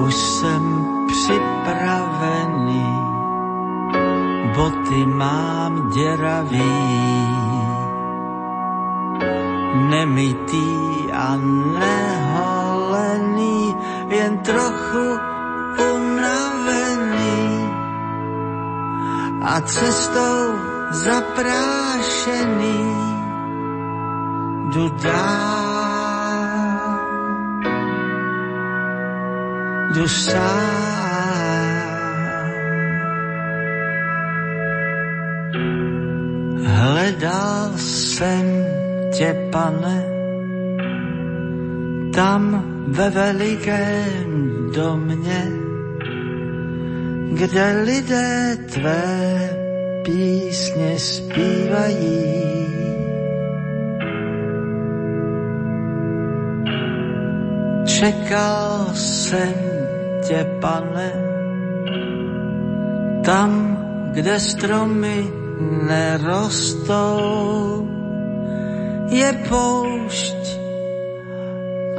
[0.06, 2.86] Už jsem připravený,
[4.56, 6.76] boty mám děravý
[9.90, 11.36] nemitý a
[11.80, 13.76] neholený,
[14.10, 15.20] jen trochu
[15.96, 16.85] unavený
[19.46, 20.58] a cestou
[20.92, 22.80] zaprášený
[24.74, 26.80] jdu dál,
[29.94, 30.06] jdu.
[36.66, 38.66] Hledal jsem
[39.18, 40.04] tě, pane,
[42.14, 45.65] tam ve velikém domě,
[47.34, 49.50] kde lidé tvé
[50.06, 52.46] písně zpívají.
[57.86, 59.54] Čekal jsem
[60.28, 61.12] tě, pane,
[63.26, 63.78] tam,
[64.12, 65.28] kde stromy
[65.88, 67.88] nerostou,
[69.10, 70.36] je poušť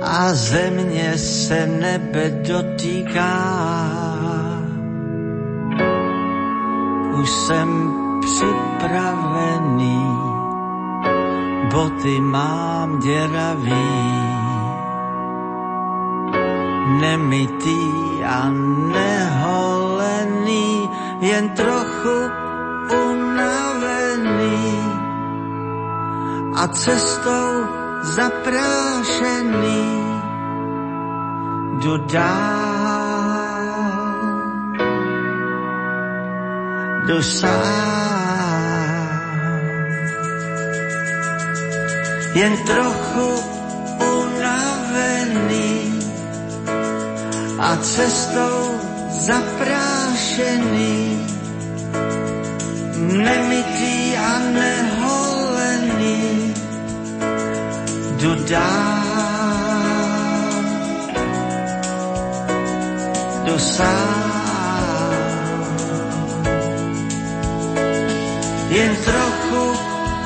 [0.03, 3.76] a země se nebe dotýká.
[7.27, 7.71] Už jsem
[8.21, 9.99] připravený,
[11.73, 13.91] boty mám děravý,
[17.01, 17.91] nemitý
[18.25, 18.51] a
[18.95, 20.11] neholený,
[21.21, 22.31] jen trochu
[23.11, 24.79] unavený.
[26.55, 27.65] A cestou
[28.03, 29.87] zaprášený.
[31.79, 31.97] Jdu
[37.07, 38.67] jdu sám.
[42.35, 43.43] Jen trochu
[44.19, 46.01] unavený
[47.59, 51.27] a cestou zaprášený,
[52.99, 56.55] nemitý a neholený
[58.17, 59.03] jdu dál,
[63.45, 64.26] jdu sám.
[68.69, 69.65] Jen trochu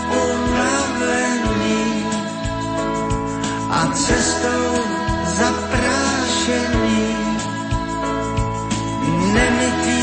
[0.09, 2.05] unavený
[3.71, 4.75] a cestou
[5.25, 7.17] zaprášený,
[9.33, 10.00] nemitý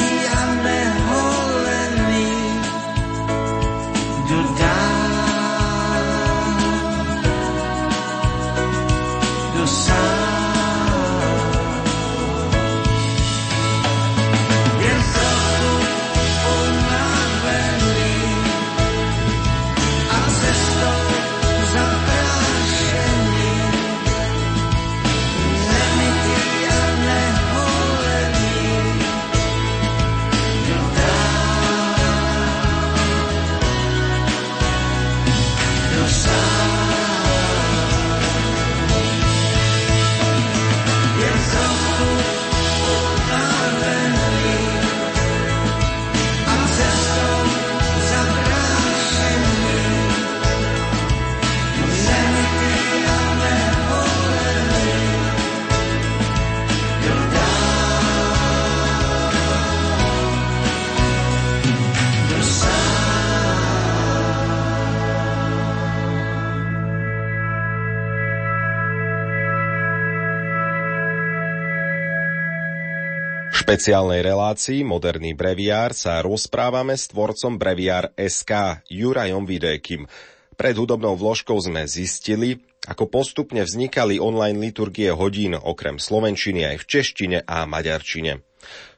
[73.78, 80.10] špeciálnej relácii Moderný breviár sa rozprávame s tvorcom breviár SK Jurajom Vidékim.
[80.58, 82.58] Pred hudobnou vložkou sme zistili,
[82.90, 88.42] ako postupne vznikali online liturgie hodín okrem slovenčiny aj v češtine a maďarčine.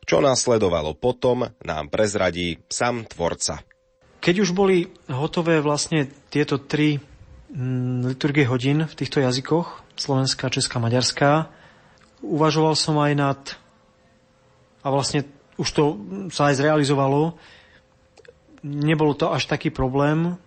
[0.07, 3.59] Čo následovalo potom, nám prezradí sám tvorca.
[4.23, 7.03] Keď už boli hotové vlastne tieto tri
[7.51, 11.51] mm, liturgie hodín v týchto jazykoch, slovenská, česká, maďarská,
[12.23, 13.39] uvažoval som aj nad
[14.83, 15.27] a vlastne
[15.59, 15.83] už to
[16.31, 17.35] sa aj zrealizovalo.
[18.63, 20.39] Nebolo to až taký problém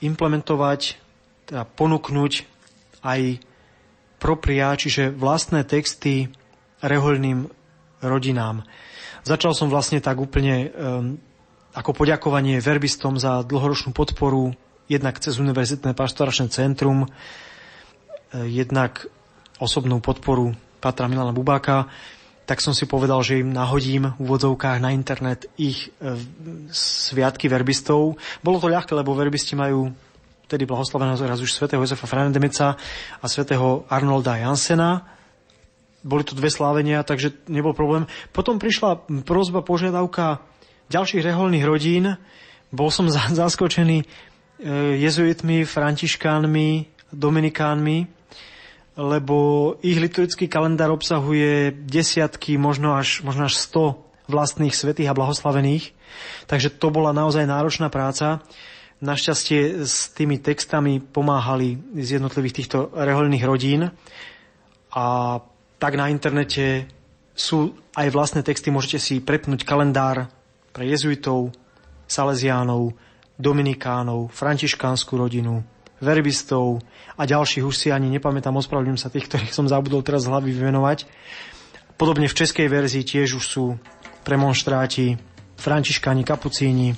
[0.00, 0.96] implementovať,
[1.50, 2.46] teda ponúknuť
[3.02, 3.42] aj
[4.22, 6.30] propria, čiže vlastné texty
[6.80, 7.48] rehoľným
[8.00, 8.62] rodinám.
[9.26, 11.20] Začal som vlastne tak úplne um,
[11.76, 14.56] ako poďakovanie verbistom za dlhoročnú podporu,
[14.90, 19.06] jednak cez Univerzitné pastoračné centrum, eh, jednak
[19.60, 21.86] osobnú podporu Patra Milana Bubáka
[22.50, 26.18] tak som si povedal, že im nahodím v úvodzovkách na internet ich e,
[26.74, 28.18] sviatky verbistov.
[28.42, 29.94] Bolo to ľahké, lebo verbisti majú
[30.50, 32.74] tedy blahoslaveného raz už svätého Jozefa Franedemeca
[33.22, 35.06] a svätého Arnolda Jansena.
[36.02, 38.10] Boli to dve slávenia, takže nebol problém.
[38.34, 40.42] Potom prišla prozba, požiadavka
[40.90, 42.18] ďalších reholných rodín.
[42.74, 44.06] Bol som zaskočený e,
[44.98, 48.10] jezuitmi, františkánmi, dominikánmi,
[49.00, 49.36] lebo
[49.80, 53.96] ich liturgický kalendár obsahuje desiatky, možno až, možno až 100
[54.28, 55.96] vlastných svetých a blahoslavených.
[56.44, 58.44] Takže to bola naozaj náročná práca.
[59.00, 63.88] Našťastie s tými textami pomáhali z jednotlivých týchto rehoľných rodín
[64.92, 65.06] a
[65.80, 66.84] tak na internete
[67.32, 70.28] sú aj vlastné texty, môžete si prepnúť kalendár
[70.76, 71.56] pre jezuitov,
[72.04, 72.92] salesiánov,
[73.40, 75.64] dominikánov, františkánsku rodinu,
[76.00, 76.80] verbistov
[77.14, 80.50] a ďalších, už si ani nepamätám, ospravedlňujem sa tých, ktorých som zabudol teraz z hlavy
[80.56, 81.04] vymenovať.
[82.00, 83.64] Podobne v českej verzii tiež už sú
[84.24, 85.20] premonštráti,
[85.60, 86.96] františkáni, kapucíni,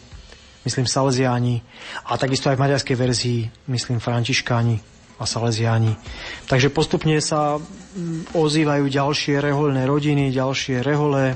[0.62, 1.66] myslím salesiáni
[2.06, 4.78] a takisto aj v maďarskej verzii, myslím františkáni
[5.18, 5.98] a salesiáni.
[6.46, 11.34] Takže postupne sa mm, ozývajú ďalšie reholné rodiny, ďalšie rehole,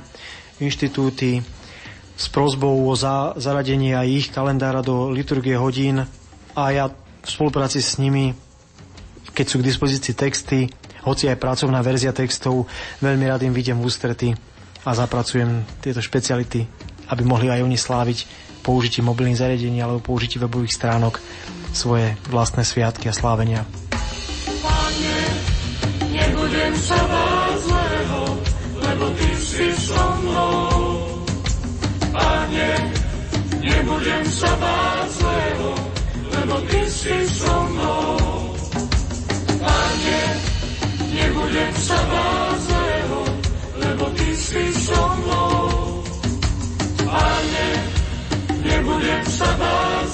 [0.62, 1.42] inštitúty
[2.16, 6.08] s prozbou o za, zaradenie aj ich kalendára do liturgie hodín
[6.56, 6.88] a ja
[7.26, 8.30] v spolupráci s nimi,
[9.34, 10.70] keď sú k dispozícii texty,
[11.02, 12.70] hoci aj pracovná verzia textov,
[13.02, 14.28] veľmi rád im vidím v ústrety
[14.86, 16.62] a zapracujem tieto špeciality,
[17.10, 18.18] aby mohli aj oni sláviť
[18.62, 21.18] použití mobilných zariadení alebo použití webových stránok
[21.74, 23.62] svoje vlastné sviatky a slávenia.
[24.62, 25.18] Pane,
[26.10, 27.15] nebudem sa
[41.46, 43.20] nebudem sa báť zlého,
[43.78, 46.02] lebo Ty si so mnou.
[47.06, 47.68] Pane,
[48.66, 50.05] nebudem sa báť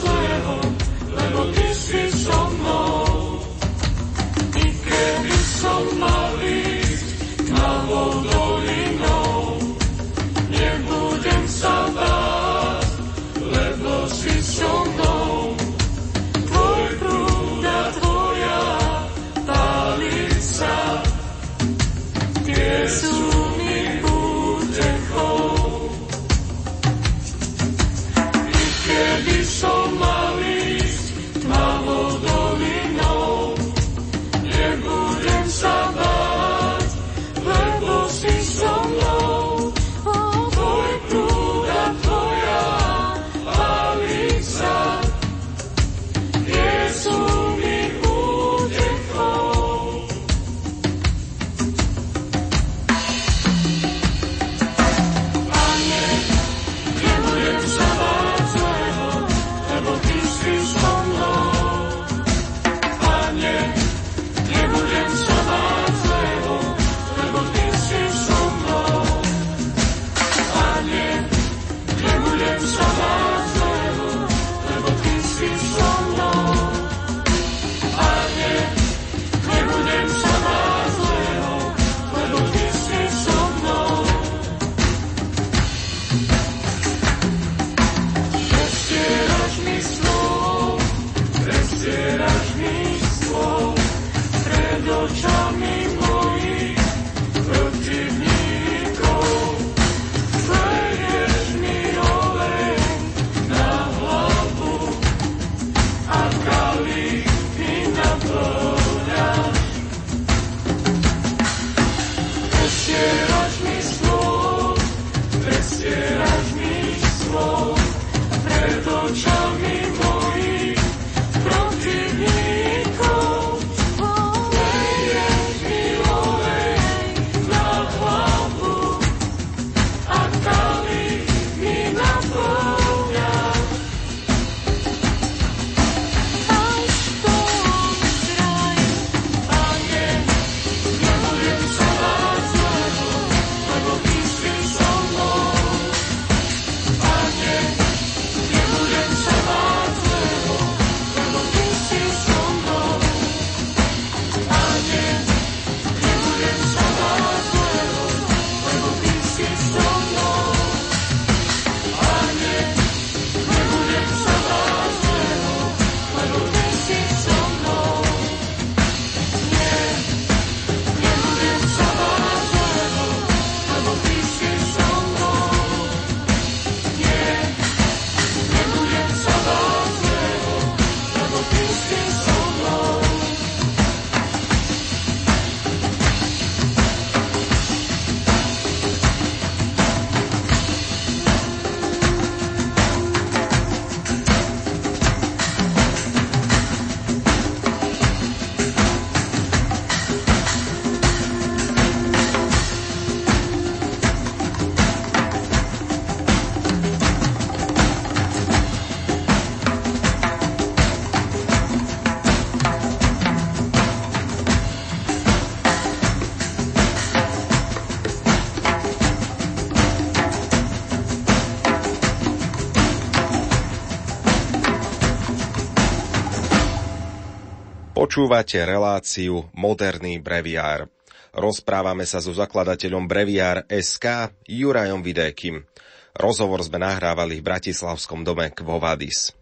[228.13, 230.85] Počúvate reláciu Moderný breviár.
[231.33, 235.65] Rozprávame sa so zakladateľom breviár SK Jurajom Vidékim.
[236.13, 239.33] Rozhovor sme nahrávali v Bratislavskom dome Kvovadis.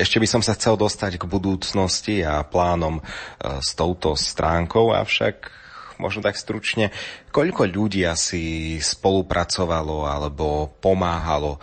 [0.00, 5.52] Ešte by som sa chcel dostať k budúcnosti a plánom e, s touto stránkou, avšak
[5.98, 6.92] možno tak stručne,
[7.32, 11.58] koľko ľudí asi spolupracovalo alebo pomáhalo e,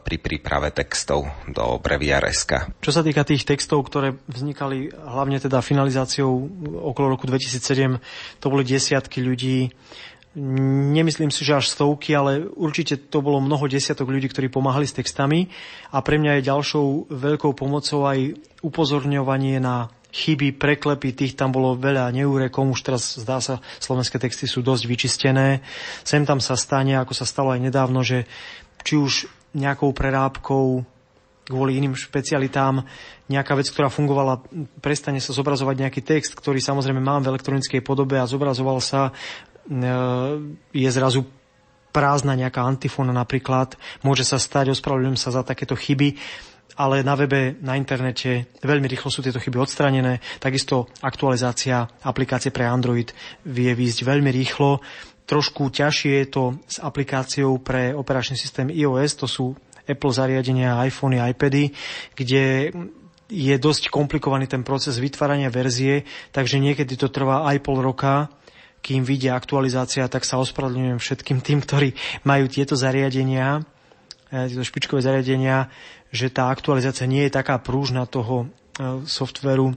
[0.00, 2.80] pri príprave textov do Breviareska?
[2.80, 6.30] Čo sa týka tých textov, ktoré vznikali hlavne teda finalizáciou
[6.92, 7.98] okolo roku 2007,
[8.40, 9.72] to boli desiatky ľudí,
[10.30, 14.94] Nemyslím si, že až stovky, ale určite to bolo mnoho desiatok ľudí, ktorí pomáhali s
[14.94, 15.50] textami
[15.90, 21.78] a pre mňa je ďalšou veľkou pomocou aj upozorňovanie na chyby, preklepy, tých tam bolo
[21.78, 25.62] veľa neúrekom, už teraz zdá sa, slovenské texty sú dosť vyčistené.
[26.02, 28.26] Sem tam sa stane, ako sa stalo aj nedávno, že
[28.82, 30.86] či už nejakou prerábkou
[31.50, 32.86] kvôli iným špecialitám
[33.26, 34.42] nejaká vec, ktorá fungovala,
[34.78, 39.82] prestane sa zobrazovať nejaký text, ktorý samozrejme mám v elektronickej podobe a zobrazoval sa, e,
[40.70, 41.26] je zrazu
[41.90, 43.74] prázdna nejaká antifóna napríklad.
[44.06, 46.14] Môže sa stať, ospravedlňujem sa za takéto chyby
[46.80, 50.24] ale na webe, na internete veľmi rýchlo sú tieto chyby odstranené.
[50.40, 53.12] Takisto aktualizácia aplikácie pre Android
[53.44, 54.80] vie výjsť veľmi rýchlo.
[55.28, 59.52] Trošku ťažšie je to s aplikáciou pre operačný systém iOS, to sú
[59.84, 61.76] Apple zariadenia, iPhony, iPady,
[62.16, 62.72] kde
[63.30, 66.02] je dosť komplikovaný ten proces vytvárania verzie,
[66.34, 68.32] takže niekedy to trvá aj pol roka,
[68.80, 71.92] kým vyjde aktualizácia, tak sa ospravedlňujem všetkým tým, ktorí
[72.24, 73.62] majú tieto zariadenia,
[74.32, 75.68] eh, tieto špičkové zariadenia
[76.10, 78.46] že tá aktualizácia nie je taká prúžna toho e,
[79.06, 79.70] softveru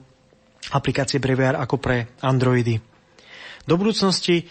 [0.74, 2.82] aplikácie Breviar ako pre Androidy.
[3.64, 4.48] Do budúcnosti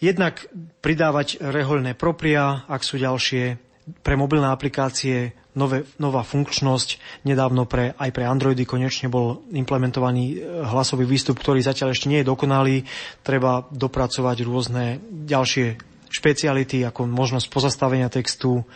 [0.00, 0.44] jednak
[0.80, 3.56] pridávať rehoľné propria, ak sú ďalšie
[4.04, 7.22] pre mobilné aplikácie nové, nová funkčnosť.
[7.26, 12.22] Nedávno pre, aj pre Androidy konečne bol implementovaný e, hlasový výstup, ktorý zatiaľ ešte nie
[12.22, 12.86] je dokonalý.
[13.22, 14.84] Treba dopracovať rôzne
[15.26, 15.78] ďalšie
[16.10, 18.66] špeciality, ako možnosť pozastavenia textu,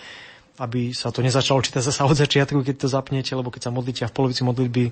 [0.58, 4.02] aby sa to nezačalo čítať zase od začiatku, keď to zapnete, lebo keď sa modlíte
[4.06, 4.84] a v polovici modlitby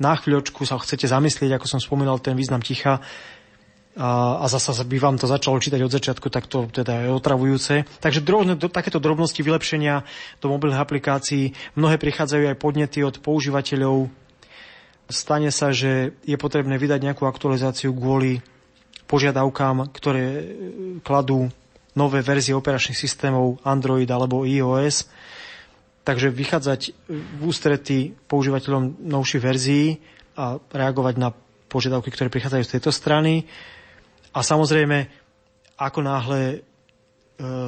[0.00, 3.04] na chvíľočku sa chcete zamyslieť, ako som spomínal, ten význam ticha
[4.00, 7.84] a, a zasa by vám to začalo čítať od začiatku, tak to teda je otravujúce.
[8.00, 10.06] Takže drobné, do, takéto drobnosti vylepšenia
[10.40, 14.08] do mobilných aplikácií, mnohé prichádzajú aj podnety od používateľov.
[15.10, 18.40] Stane sa, že je potrebné vydať nejakú aktualizáciu kvôli
[19.10, 20.54] požiadavkám, ktoré
[21.02, 21.50] kladú
[22.00, 25.04] nové verzie operačných systémov Android alebo iOS.
[26.00, 26.80] Takže vychádzať
[27.12, 30.00] v ústretí používateľom novších verzií
[30.40, 31.28] a reagovať na
[31.68, 33.44] požiadavky, ktoré prichádzajú z tejto strany.
[34.32, 35.06] A samozrejme,
[35.76, 36.58] ako náhle e,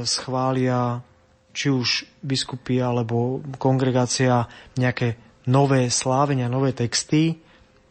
[0.09, 1.05] schvália
[1.53, 4.49] či už biskupy alebo kongregácia
[4.81, 7.37] nejaké nové slávenia, nové texty,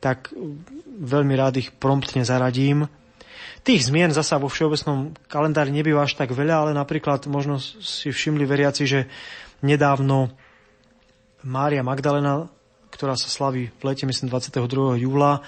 [0.02, 0.34] tak
[0.88, 2.89] veľmi rád ich promptne zaradím
[3.62, 8.41] Tých zmien zasa vo všeobecnom kalendári nebýva až tak veľa, ale napríklad možno si všimli
[8.49, 9.05] veriaci, že
[9.62, 10.34] nedávno
[11.45, 12.49] Mária Magdalena,
[12.89, 15.05] ktorá sa slaví v lete, myslím 22.
[15.05, 15.45] júla,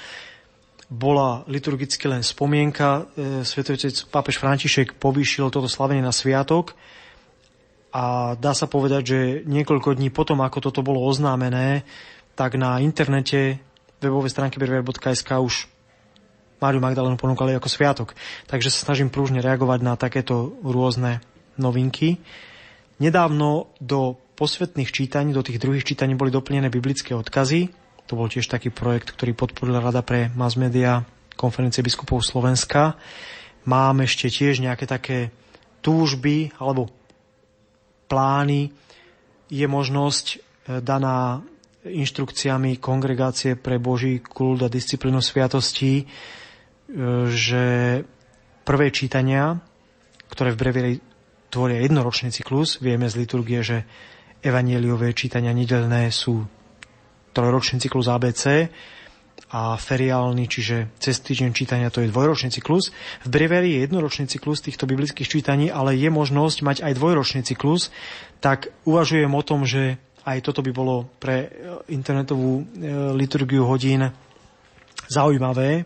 [0.94, 3.10] bola liturgicky len spomienka.
[3.18, 6.78] E, Svetovitec pápež František povýšil toto slavenie na sviatok
[7.90, 11.82] a dá sa povedať, že niekoľko dní potom, ako toto bolo oznámené,
[12.38, 13.58] tak na internete
[14.02, 15.73] webovej stránke berver.sk už
[16.64, 18.16] Máriu Magdalénu ponúkali ako sviatok.
[18.48, 21.20] Takže sa snažím prúžne reagovať na takéto rôzne
[21.60, 22.24] novinky.
[23.04, 27.68] Nedávno do posvetných čítaní, do tých druhých čítaní boli doplnené biblické odkazy.
[28.08, 31.04] To bol tiež taký projekt, ktorý podporila Rada pre mass media
[31.36, 32.96] konferencie biskupov Slovenska.
[33.68, 35.36] Mám ešte tiež nejaké také
[35.84, 36.88] túžby alebo
[38.08, 38.72] plány.
[39.52, 40.38] Je možnosť e,
[40.80, 41.44] daná
[41.84, 46.08] inštrukciami kongregácie pre Boží kult a disciplínu sviatostí
[47.34, 47.66] že
[48.64, 49.58] prvé čítania,
[50.30, 50.94] ktoré v brevieri
[51.50, 53.78] tvoria jednoročný cyklus, vieme z liturgie, že
[54.42, 56.42] evanieliové čítania nedelné sú
[57.34, 58.70] trojročný cyklus ABC
[59.54, 62.90] a feriálny, čiže cez týždeň čítania to je dvojročný cyklus.
[63.26, 67.94] V brevieri je jednoročný cyklus týchto biblických čítaní, ale je možnosť mať aj dvojročný cyklus,
[68.42, 71.52] tak uvažujem o tom, že aj toto by bolo pre
[71.92, 72.64] internetovú e,
[73.14, 74.08] liturgiu hodín
[75.12, 75.86] zaujímavé,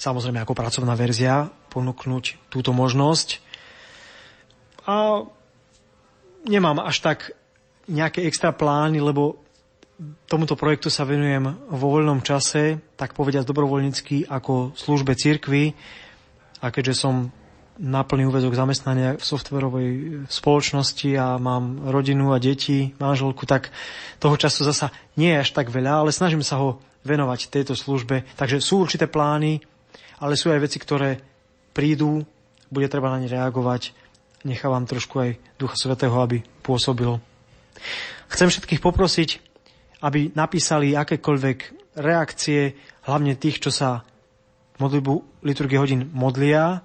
[0.00, 3.44] samozrejme ako pracovná verzia, ponúknuť túto možnosť.
[4.88, 5.28] A
[6.48, 7.36] nemám až tak
[7.84, 9.44] nejaké extra plány, lebo
[10.24, 15.76] tomuto projektu sa venujem vo voľnom čase, tak povediať dobrovoľnícky ako službe cirkvy.
[16.64, 17.28] A keďže som
[17.80, 19.88] na plný úvezok zamestnania v softverovej
[20.28, 23.72] spoločnosti a mám rodinu a deti, manželku, tak
[24.20, 28.28] toho času zasa nie je až tak veľa, ale snažím sa ho venovať tejto službe.
[28.36, 29.64] Takže sú určité plány,
[30.20, 31.18] ale sú aj veci, ktoré
[31.72, 32.22] prídu,
[32.68, 33.96] bude treba na ne reagovať.
[34.46, 37.20] Nechávam trošku aj Ducha Svetého, aby pôsobil.
[38.30, 39.30] Chcem všetkých poprosiť,
[40.00, 41.58] aby napísali akékoľvek
[42.00, 44.06] reakcie, hlavne tých, čo sa
[44.80, 46.80] modlitbu liturgie hodín modlia.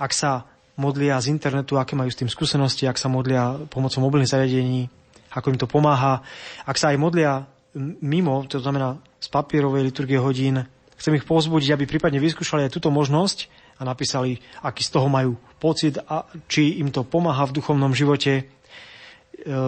[0.00, 0.48] Ak sa
[0.80, 4.88] modlia z internetu, aké majú s tým skúsenosti, ak sa modlia pomocou mobilných zariadení,
[5.30, 6.24] ako im to pomáha.
[6.66, 7.46] Ak sa aj modlia
[8.02, 10.66] mimo, to znamená z papierovej liturgie hodín,
[11.00, 13.48] chcem ich povzbudiť, aby prípadne vyskúšali aj túto možnosť
[13.80, 18.32] a napísali, aký z toho majú pocit a či im to pomáha v duchovnom živote.
[18.36, 18.42] E,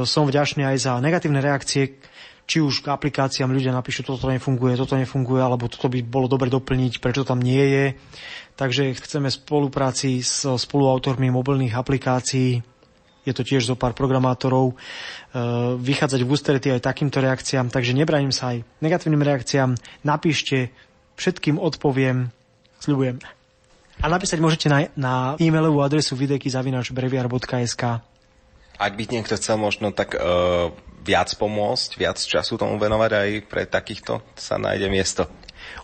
[0.05, 1.97] som vďačný aj za negatívne reakcie,
[2.45, 6.53] či už k aplikáciám ľudia napíšu, toto nefunguje, toto nefunguje, alebo toto by bolo dobre
[6.53, 7.87] doplniť, prečo tam nie je.
[8.61, 12.61] Takže chceme spolupráci s spoluautormi mobilných aplikácií
[13.23, 14.75] je to tiež zo pár programátorov, e,
[15.79, 19.79] vychádzať v ústrety aj takýmto reakciám, takže nebraním sa aj negatívnym reakciám.
[20.03, 20.75] Napíšte,
[21.17, 22.33] všetkým odpoviem,
[22.81, 23.21] sľubujem.
[24.03, 27.83] A napísať môžete na, na e-mailovú adresu videky.breviar.sk
[28.81, 33.63] Ak by niekto chcel možno tak uh, viac pomôcť, viac času tomu venovať aj pre
[33.67, 35.23] takýchto, sa nájde miesto.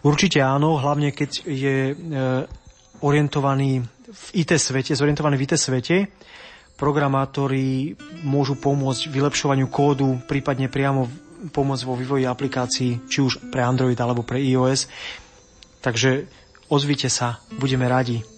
[0.03, 1.95] Určite áno, hlavne keď je e,
[3.03, 5.97] orientovaný v IT svete, zorientovaný v IT svete,
[6.79, 11.11] programátori môžu pomôcť vylepšovaniu kódu, prípadne priamo
[11.55, 14.91] pomôcť vo vývoji aplikácií, či už pre Android alebo pre iOS.
[15.79, 16.27] Takže
[16.69, 18.38] ozvite sa, budeme radi.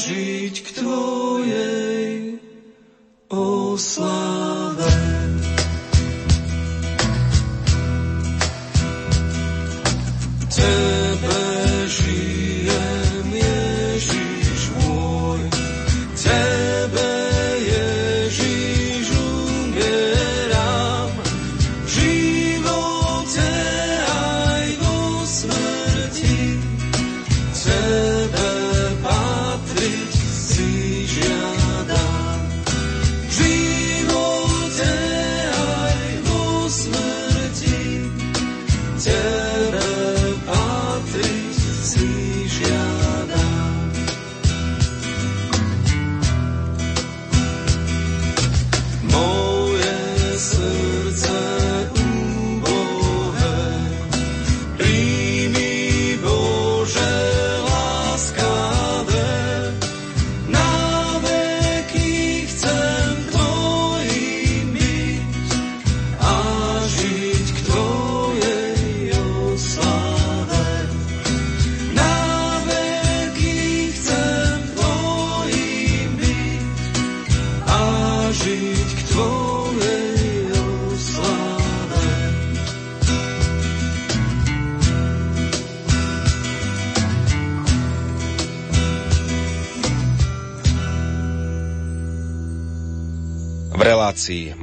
[0.00, 0.68] Žiť k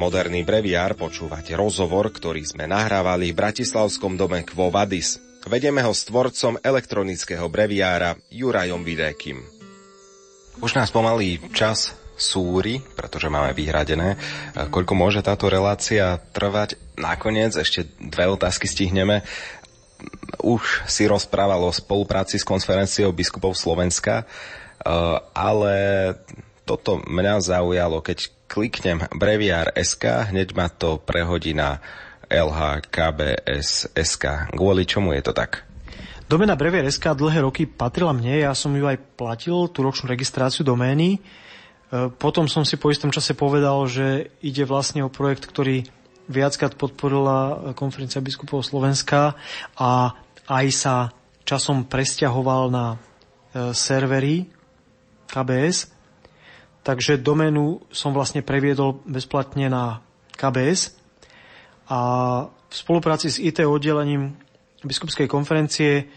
[0.07, 5.19] Moderný breviár počúvate rozhovor, ktorý sme nahrávali v Bratislavskom dome Quo Vadis.
[5.43, 9.43] Vedeme ho s tvorcom elektronického breviára Jurajom Vidékim.
[10.63, 14.15] Už nás pomalý čas súri, pretože máme vyhradené.
[14.71, 16.79] Koľko môže táto relácia trvať?
[16.95, 19.27] Nakoniec ešte dve otázky stihneme.
[20.39, 24.23] Už si rozprával o spolupráci s konferenciou biskupov Slovenska,
[25.35, 25.75] ale
[26.63, 31.83] toto mňa zaujalo, keď kliknem breviár SK, hneď ma to prehodí na
[32.27, 34.51] LHKBS SK.
[34.51, 35.67] Kvôli čomu je to tak?
[36.27, 40.67] Domena Brevier SK dlhé roky patrila mne, ja som ju aj platil, tú ročnú registráciu
[40.67, 41.15] domény.
[41.15, 41.19] E,
[42.19, 45.87] potom som si po istom čase povedal, že ide vlastne o projekt, ktorý
[46.27, 49.39] viackrát podporila konferencia biskupov Slovenska
[49.79, 50.11] a
[50.51, 50.95] aj sa
[51.47, 52.97] časom presťahoval na e,
[53.71, 54.51] servery
[55.31, 55.96] KBS
[56.87, 59.99] Takže doménu som vlastne previedol bezplatne na
[60.39, 60.95] KBS
[61.91, 61.99] a
[62.47, 64.39] v spolupráci s IT oddelením
[64.87, 66.07] biskupskej konferencie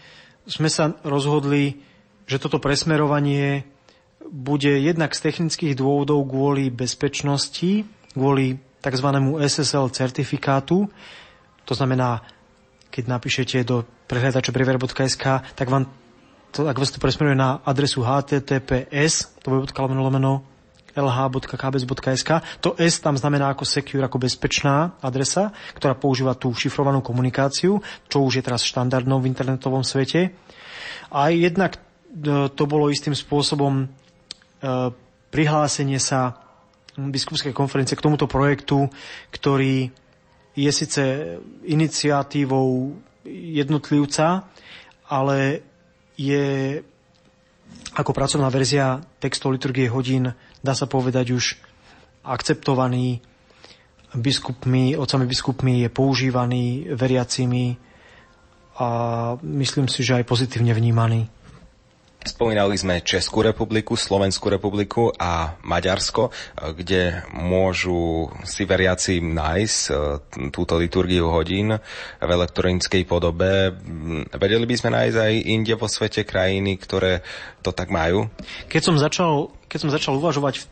[0.47, 1.83] sme sa rozhodli,
[2.23, 3.67] že toto presmerovanie
[4.31, 7.83] bude jednak z technických dôvodov kvôli bezpečnosti,
[8.15, 9.07] kvôli tzv.
[9.43, 10.87] SSL certifikátu.
[11.67, 12.23] To znamená,
[12.87, 15.91] keď napíšete do prehľadača brevier.sk, tak vám
[16.55, 20.50] to, ak vás to presmeruje na adresu https, to bude lomeno
[20.95, 22.29] lh.kbs.sk.
[22.61, 28.17] To S tam znamená ako secure, ako bezpečná adresa, ktorá používa tú šifrovanú komunikáciu, čo
[28.23, 30.35] už je teraz štandardnou v internetovom svete.
[31.11, 33.85] A jednak e, to bolo istým spôsobom e,
[35.31, 36.41] prihlásenie sa
[36.95, 38.91] biskupskej konferencie k tomuto projektu,
[39.31, 39.87] ktorý
[40.51, 41.03] je síce
[41.63, 42.99] iniciatívou
[43.31, 44.51] jednotlivca,
[45.07, 45.63] ale
[46.19, 46.79] je
[47.95, 50.31] ako pracovná verzia textov liturgie hodín
[50.61, 51.57] dá sa povedať už
[52.21, 53.21] akceptovaný
[54.15, 57.77] biskupmi, otcami biskupmi, je používaný veriacimi
[58.77, 58.87] a
[59.41, 61.27] myslím si, že aj pozitívne vnímaný.
[62.21, 69.93] Spomínali sme Českú republiku, Slovenskú republiku a Maďarsko, kde môžu si veriaci nájsť e,
[70.53, 71.73] túto liturgiu hodín
[72.21, 73.73] v elektronickej podobe.
[74.37, 77.25] Vedeli by sme nájsť aj inde vo svete krajiny, ktoré
[77.65, 78.29] to tak majú?
[78.69, 80.69] Keď som začal, keď som začal uvažovať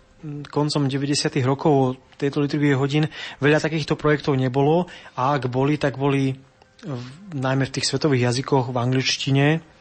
[0.53, 1.33] koncom 90.
[1.41, 3.09] rokov o tejto liturgie hodín,
[3.41, 4.85] veľa takýchto projektov nebolo
[5.17, 6.37] a ak boli, tak boli
[6.85, 9.78] v, najmä v tých svetových jazykoch v angličtine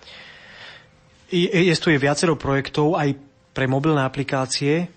[1.29, 3.13] Existuje viacero projektov aj
[3.53, 4.89] pre mobilné aplikácie,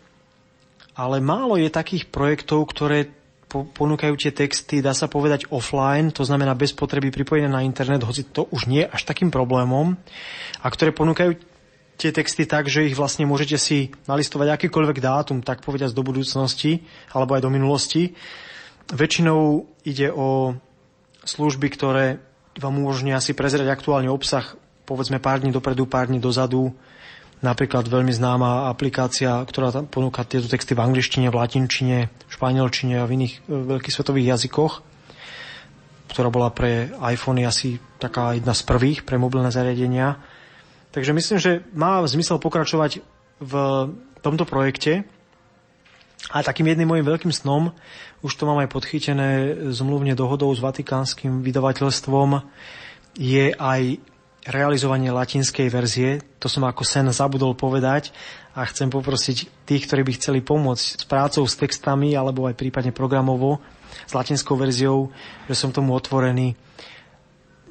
[0.95, 3.11] ale málo je takých projektov, ktoré
[3.51, 8.32] ponúkajú tie texty, dá sa povedať offline, to znamená bez potreby pripojené na internet, hoci
[8.32, 9.99] to už nie je až takým problémom,
[10.63, 11.36] a ktoré ponúkajú
[11.99, 16.82] tie texty tak, že ich vlastne môžete si nalistovať akýkoľvek dátum, tak povediať do budúcnosti
[17.11, 18.15] alebo aj do minulosti.
[18.88, 20.55] Väčšinou ide o
[21.27, 22.23] služby, ktoré
[22.57, 26.73] vám umožnia si prezrieť aktuálny obsah povedzme pár dní dopredu, pár dní dozadu.
[27.41, 33.01] Napríklad veľmi známa aplikácia, ktorá tam ponúka tieto texty v angličtine, v latinčine, v španielčine
[33.01, 34.73] a v iných e, veľkých svetových jazykoch,
[36.13, 40.21] ktorá bola pre iPhony asi taká jedna z prvých pre mobilné zariadenia.
[40.93, 43.01] Takže myslím, že má zmysel pokračovať
[43.41, 43.53] v
[44.21, 45.07] tomto projekte.
[46.29, 47.73] A takým jedným môjim veľkým snom,
[48.21, 52.45] už to mám aj podchytené zmluvne dohodou s vatikánskym vydavateľstvom,
[53.17, 53.82] je aj
[54.47, 56.21] realizovanie latinskej verzie.
[56.41, 58.09] To som ako sen zabudol povedať
[58.57, 62.89] a chcem poprosiť tých, ktorí by chceli pomôcť s prácou s textami alebo aj prípadne
[62.89, 63.61] programovo
[64.07, 65.13] s latinskou verziou,
[65.45, 66.57] že som tomu otvorený.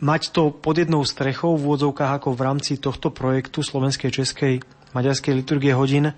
[0.01, 4.65] Mať to pod jednou strechou v úvodzovkách ako v rámci tohto projektu Slovenskej, Českej,
[4.97, 6.17] Maďarskej liturgie hodín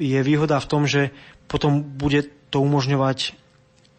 [0.00, 1.12] je výhoda v tom, že
[1.46, 3.36] potom bude to umožňovať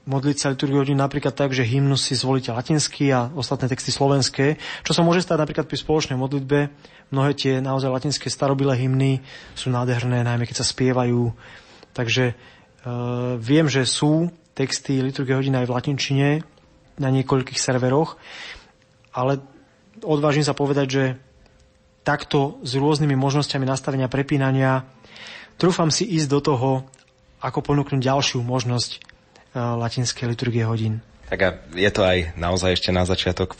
[0.03, 4.91] modliť sa liturgiu napríklad tak, že hymnus si zvolíte latinský a ostatné texty slovenské, čo
[4.91, 6.67] sa môže stať napríklad pri spoločnej modlitbe.
[7.15, 9.23] Mnohé tie naozaj latinské starobilé hymny
[9.55, 11.31] sú nádherné, najmä keď sa spievajú.
[11.95, 12.33] Takže e,
[13.39, 16.29] viem, že sú texty liturgie hodín aj v latinčine
[16.99, 18.19] na niekoľkých serveroch,
[19.15, 19.39] ale
[20.03, 21.03] odvážim sa povedať, že
[22.03, 24.83] takto s rôznymi možnosťami nastavenia prepínania
[25.55, 26.71] trúfam si ísť do toho,
[27.39, 29.12] ako ponúknuť ďalšiu možnosť
[29.55, 31.01] latinskej liturgie hodín.
[31.33, 33.57] Tak a je to aj naozaj ešte na začiatok,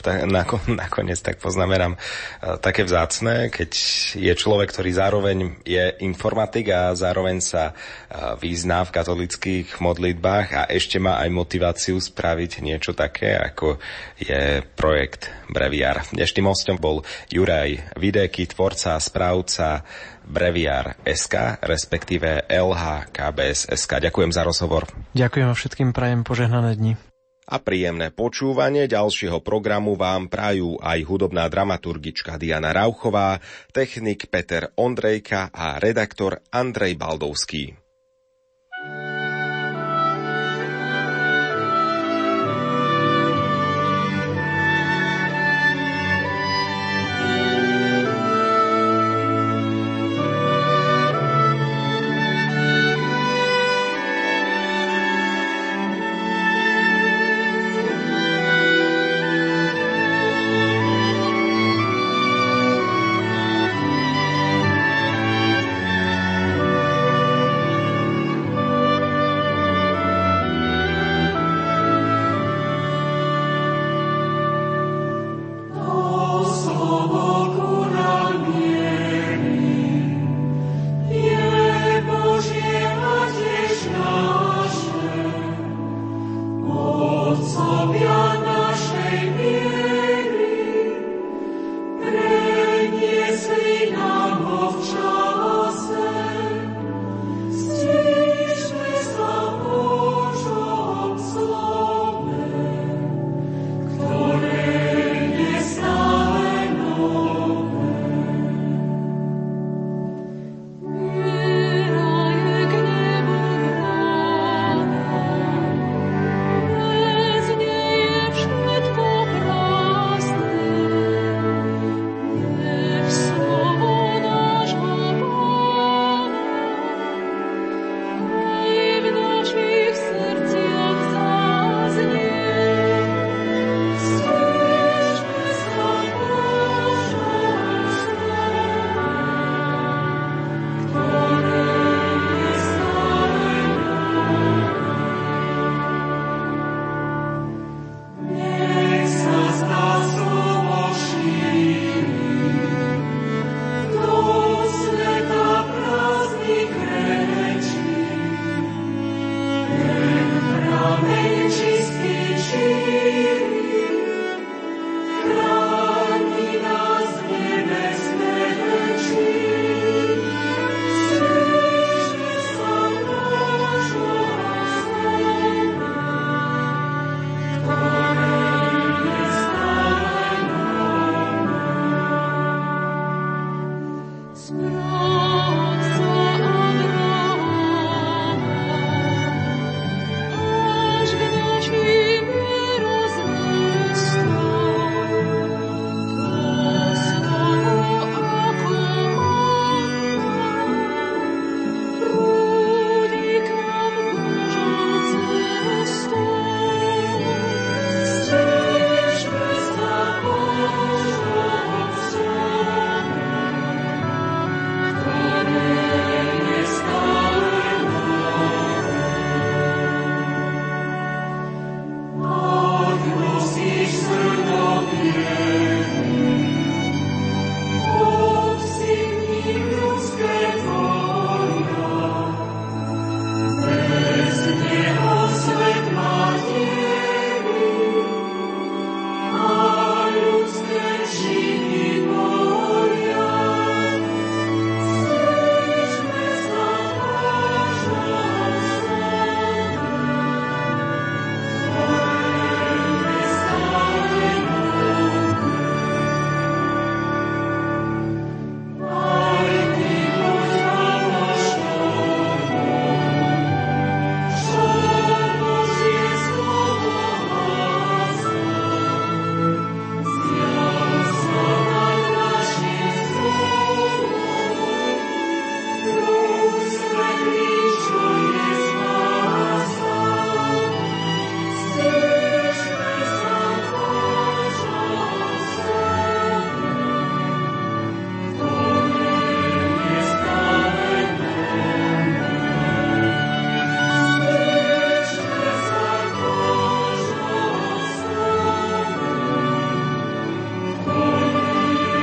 [0.69, 3.71] nakoniec tak poznamenám, e, také vzácne, keď
[4.13, 10.61] je človek, ktorý zároveň je informatik a zároveň sa e, význá v katolických modlitbách a
[10.69, 13.82] ešte má aj motiváciu spraviť niečo také, ako
[14.21, 16.05] je projekt Breviar.
[16.13, 17.01] Dnešným hostom bol
[17.34, 19.82] Juraj Videky, tvorca a správca
[20.21, 24.13] Breviar SK, respektíve LHKBS SK.
[24.13, 24.86] Ďakujem za rozhovor.
[25.17, 27.12] Ďakujem a všetkým prajem požehnané dni
[27.46, 33.44] a príjemné počúvanie ďalšieho programu vám prajú aj hudobná dramaturgička Diana Rauchová,
[33.76, 37.83] technik Peter Ondrejka a redaktor Andrej Baldovský.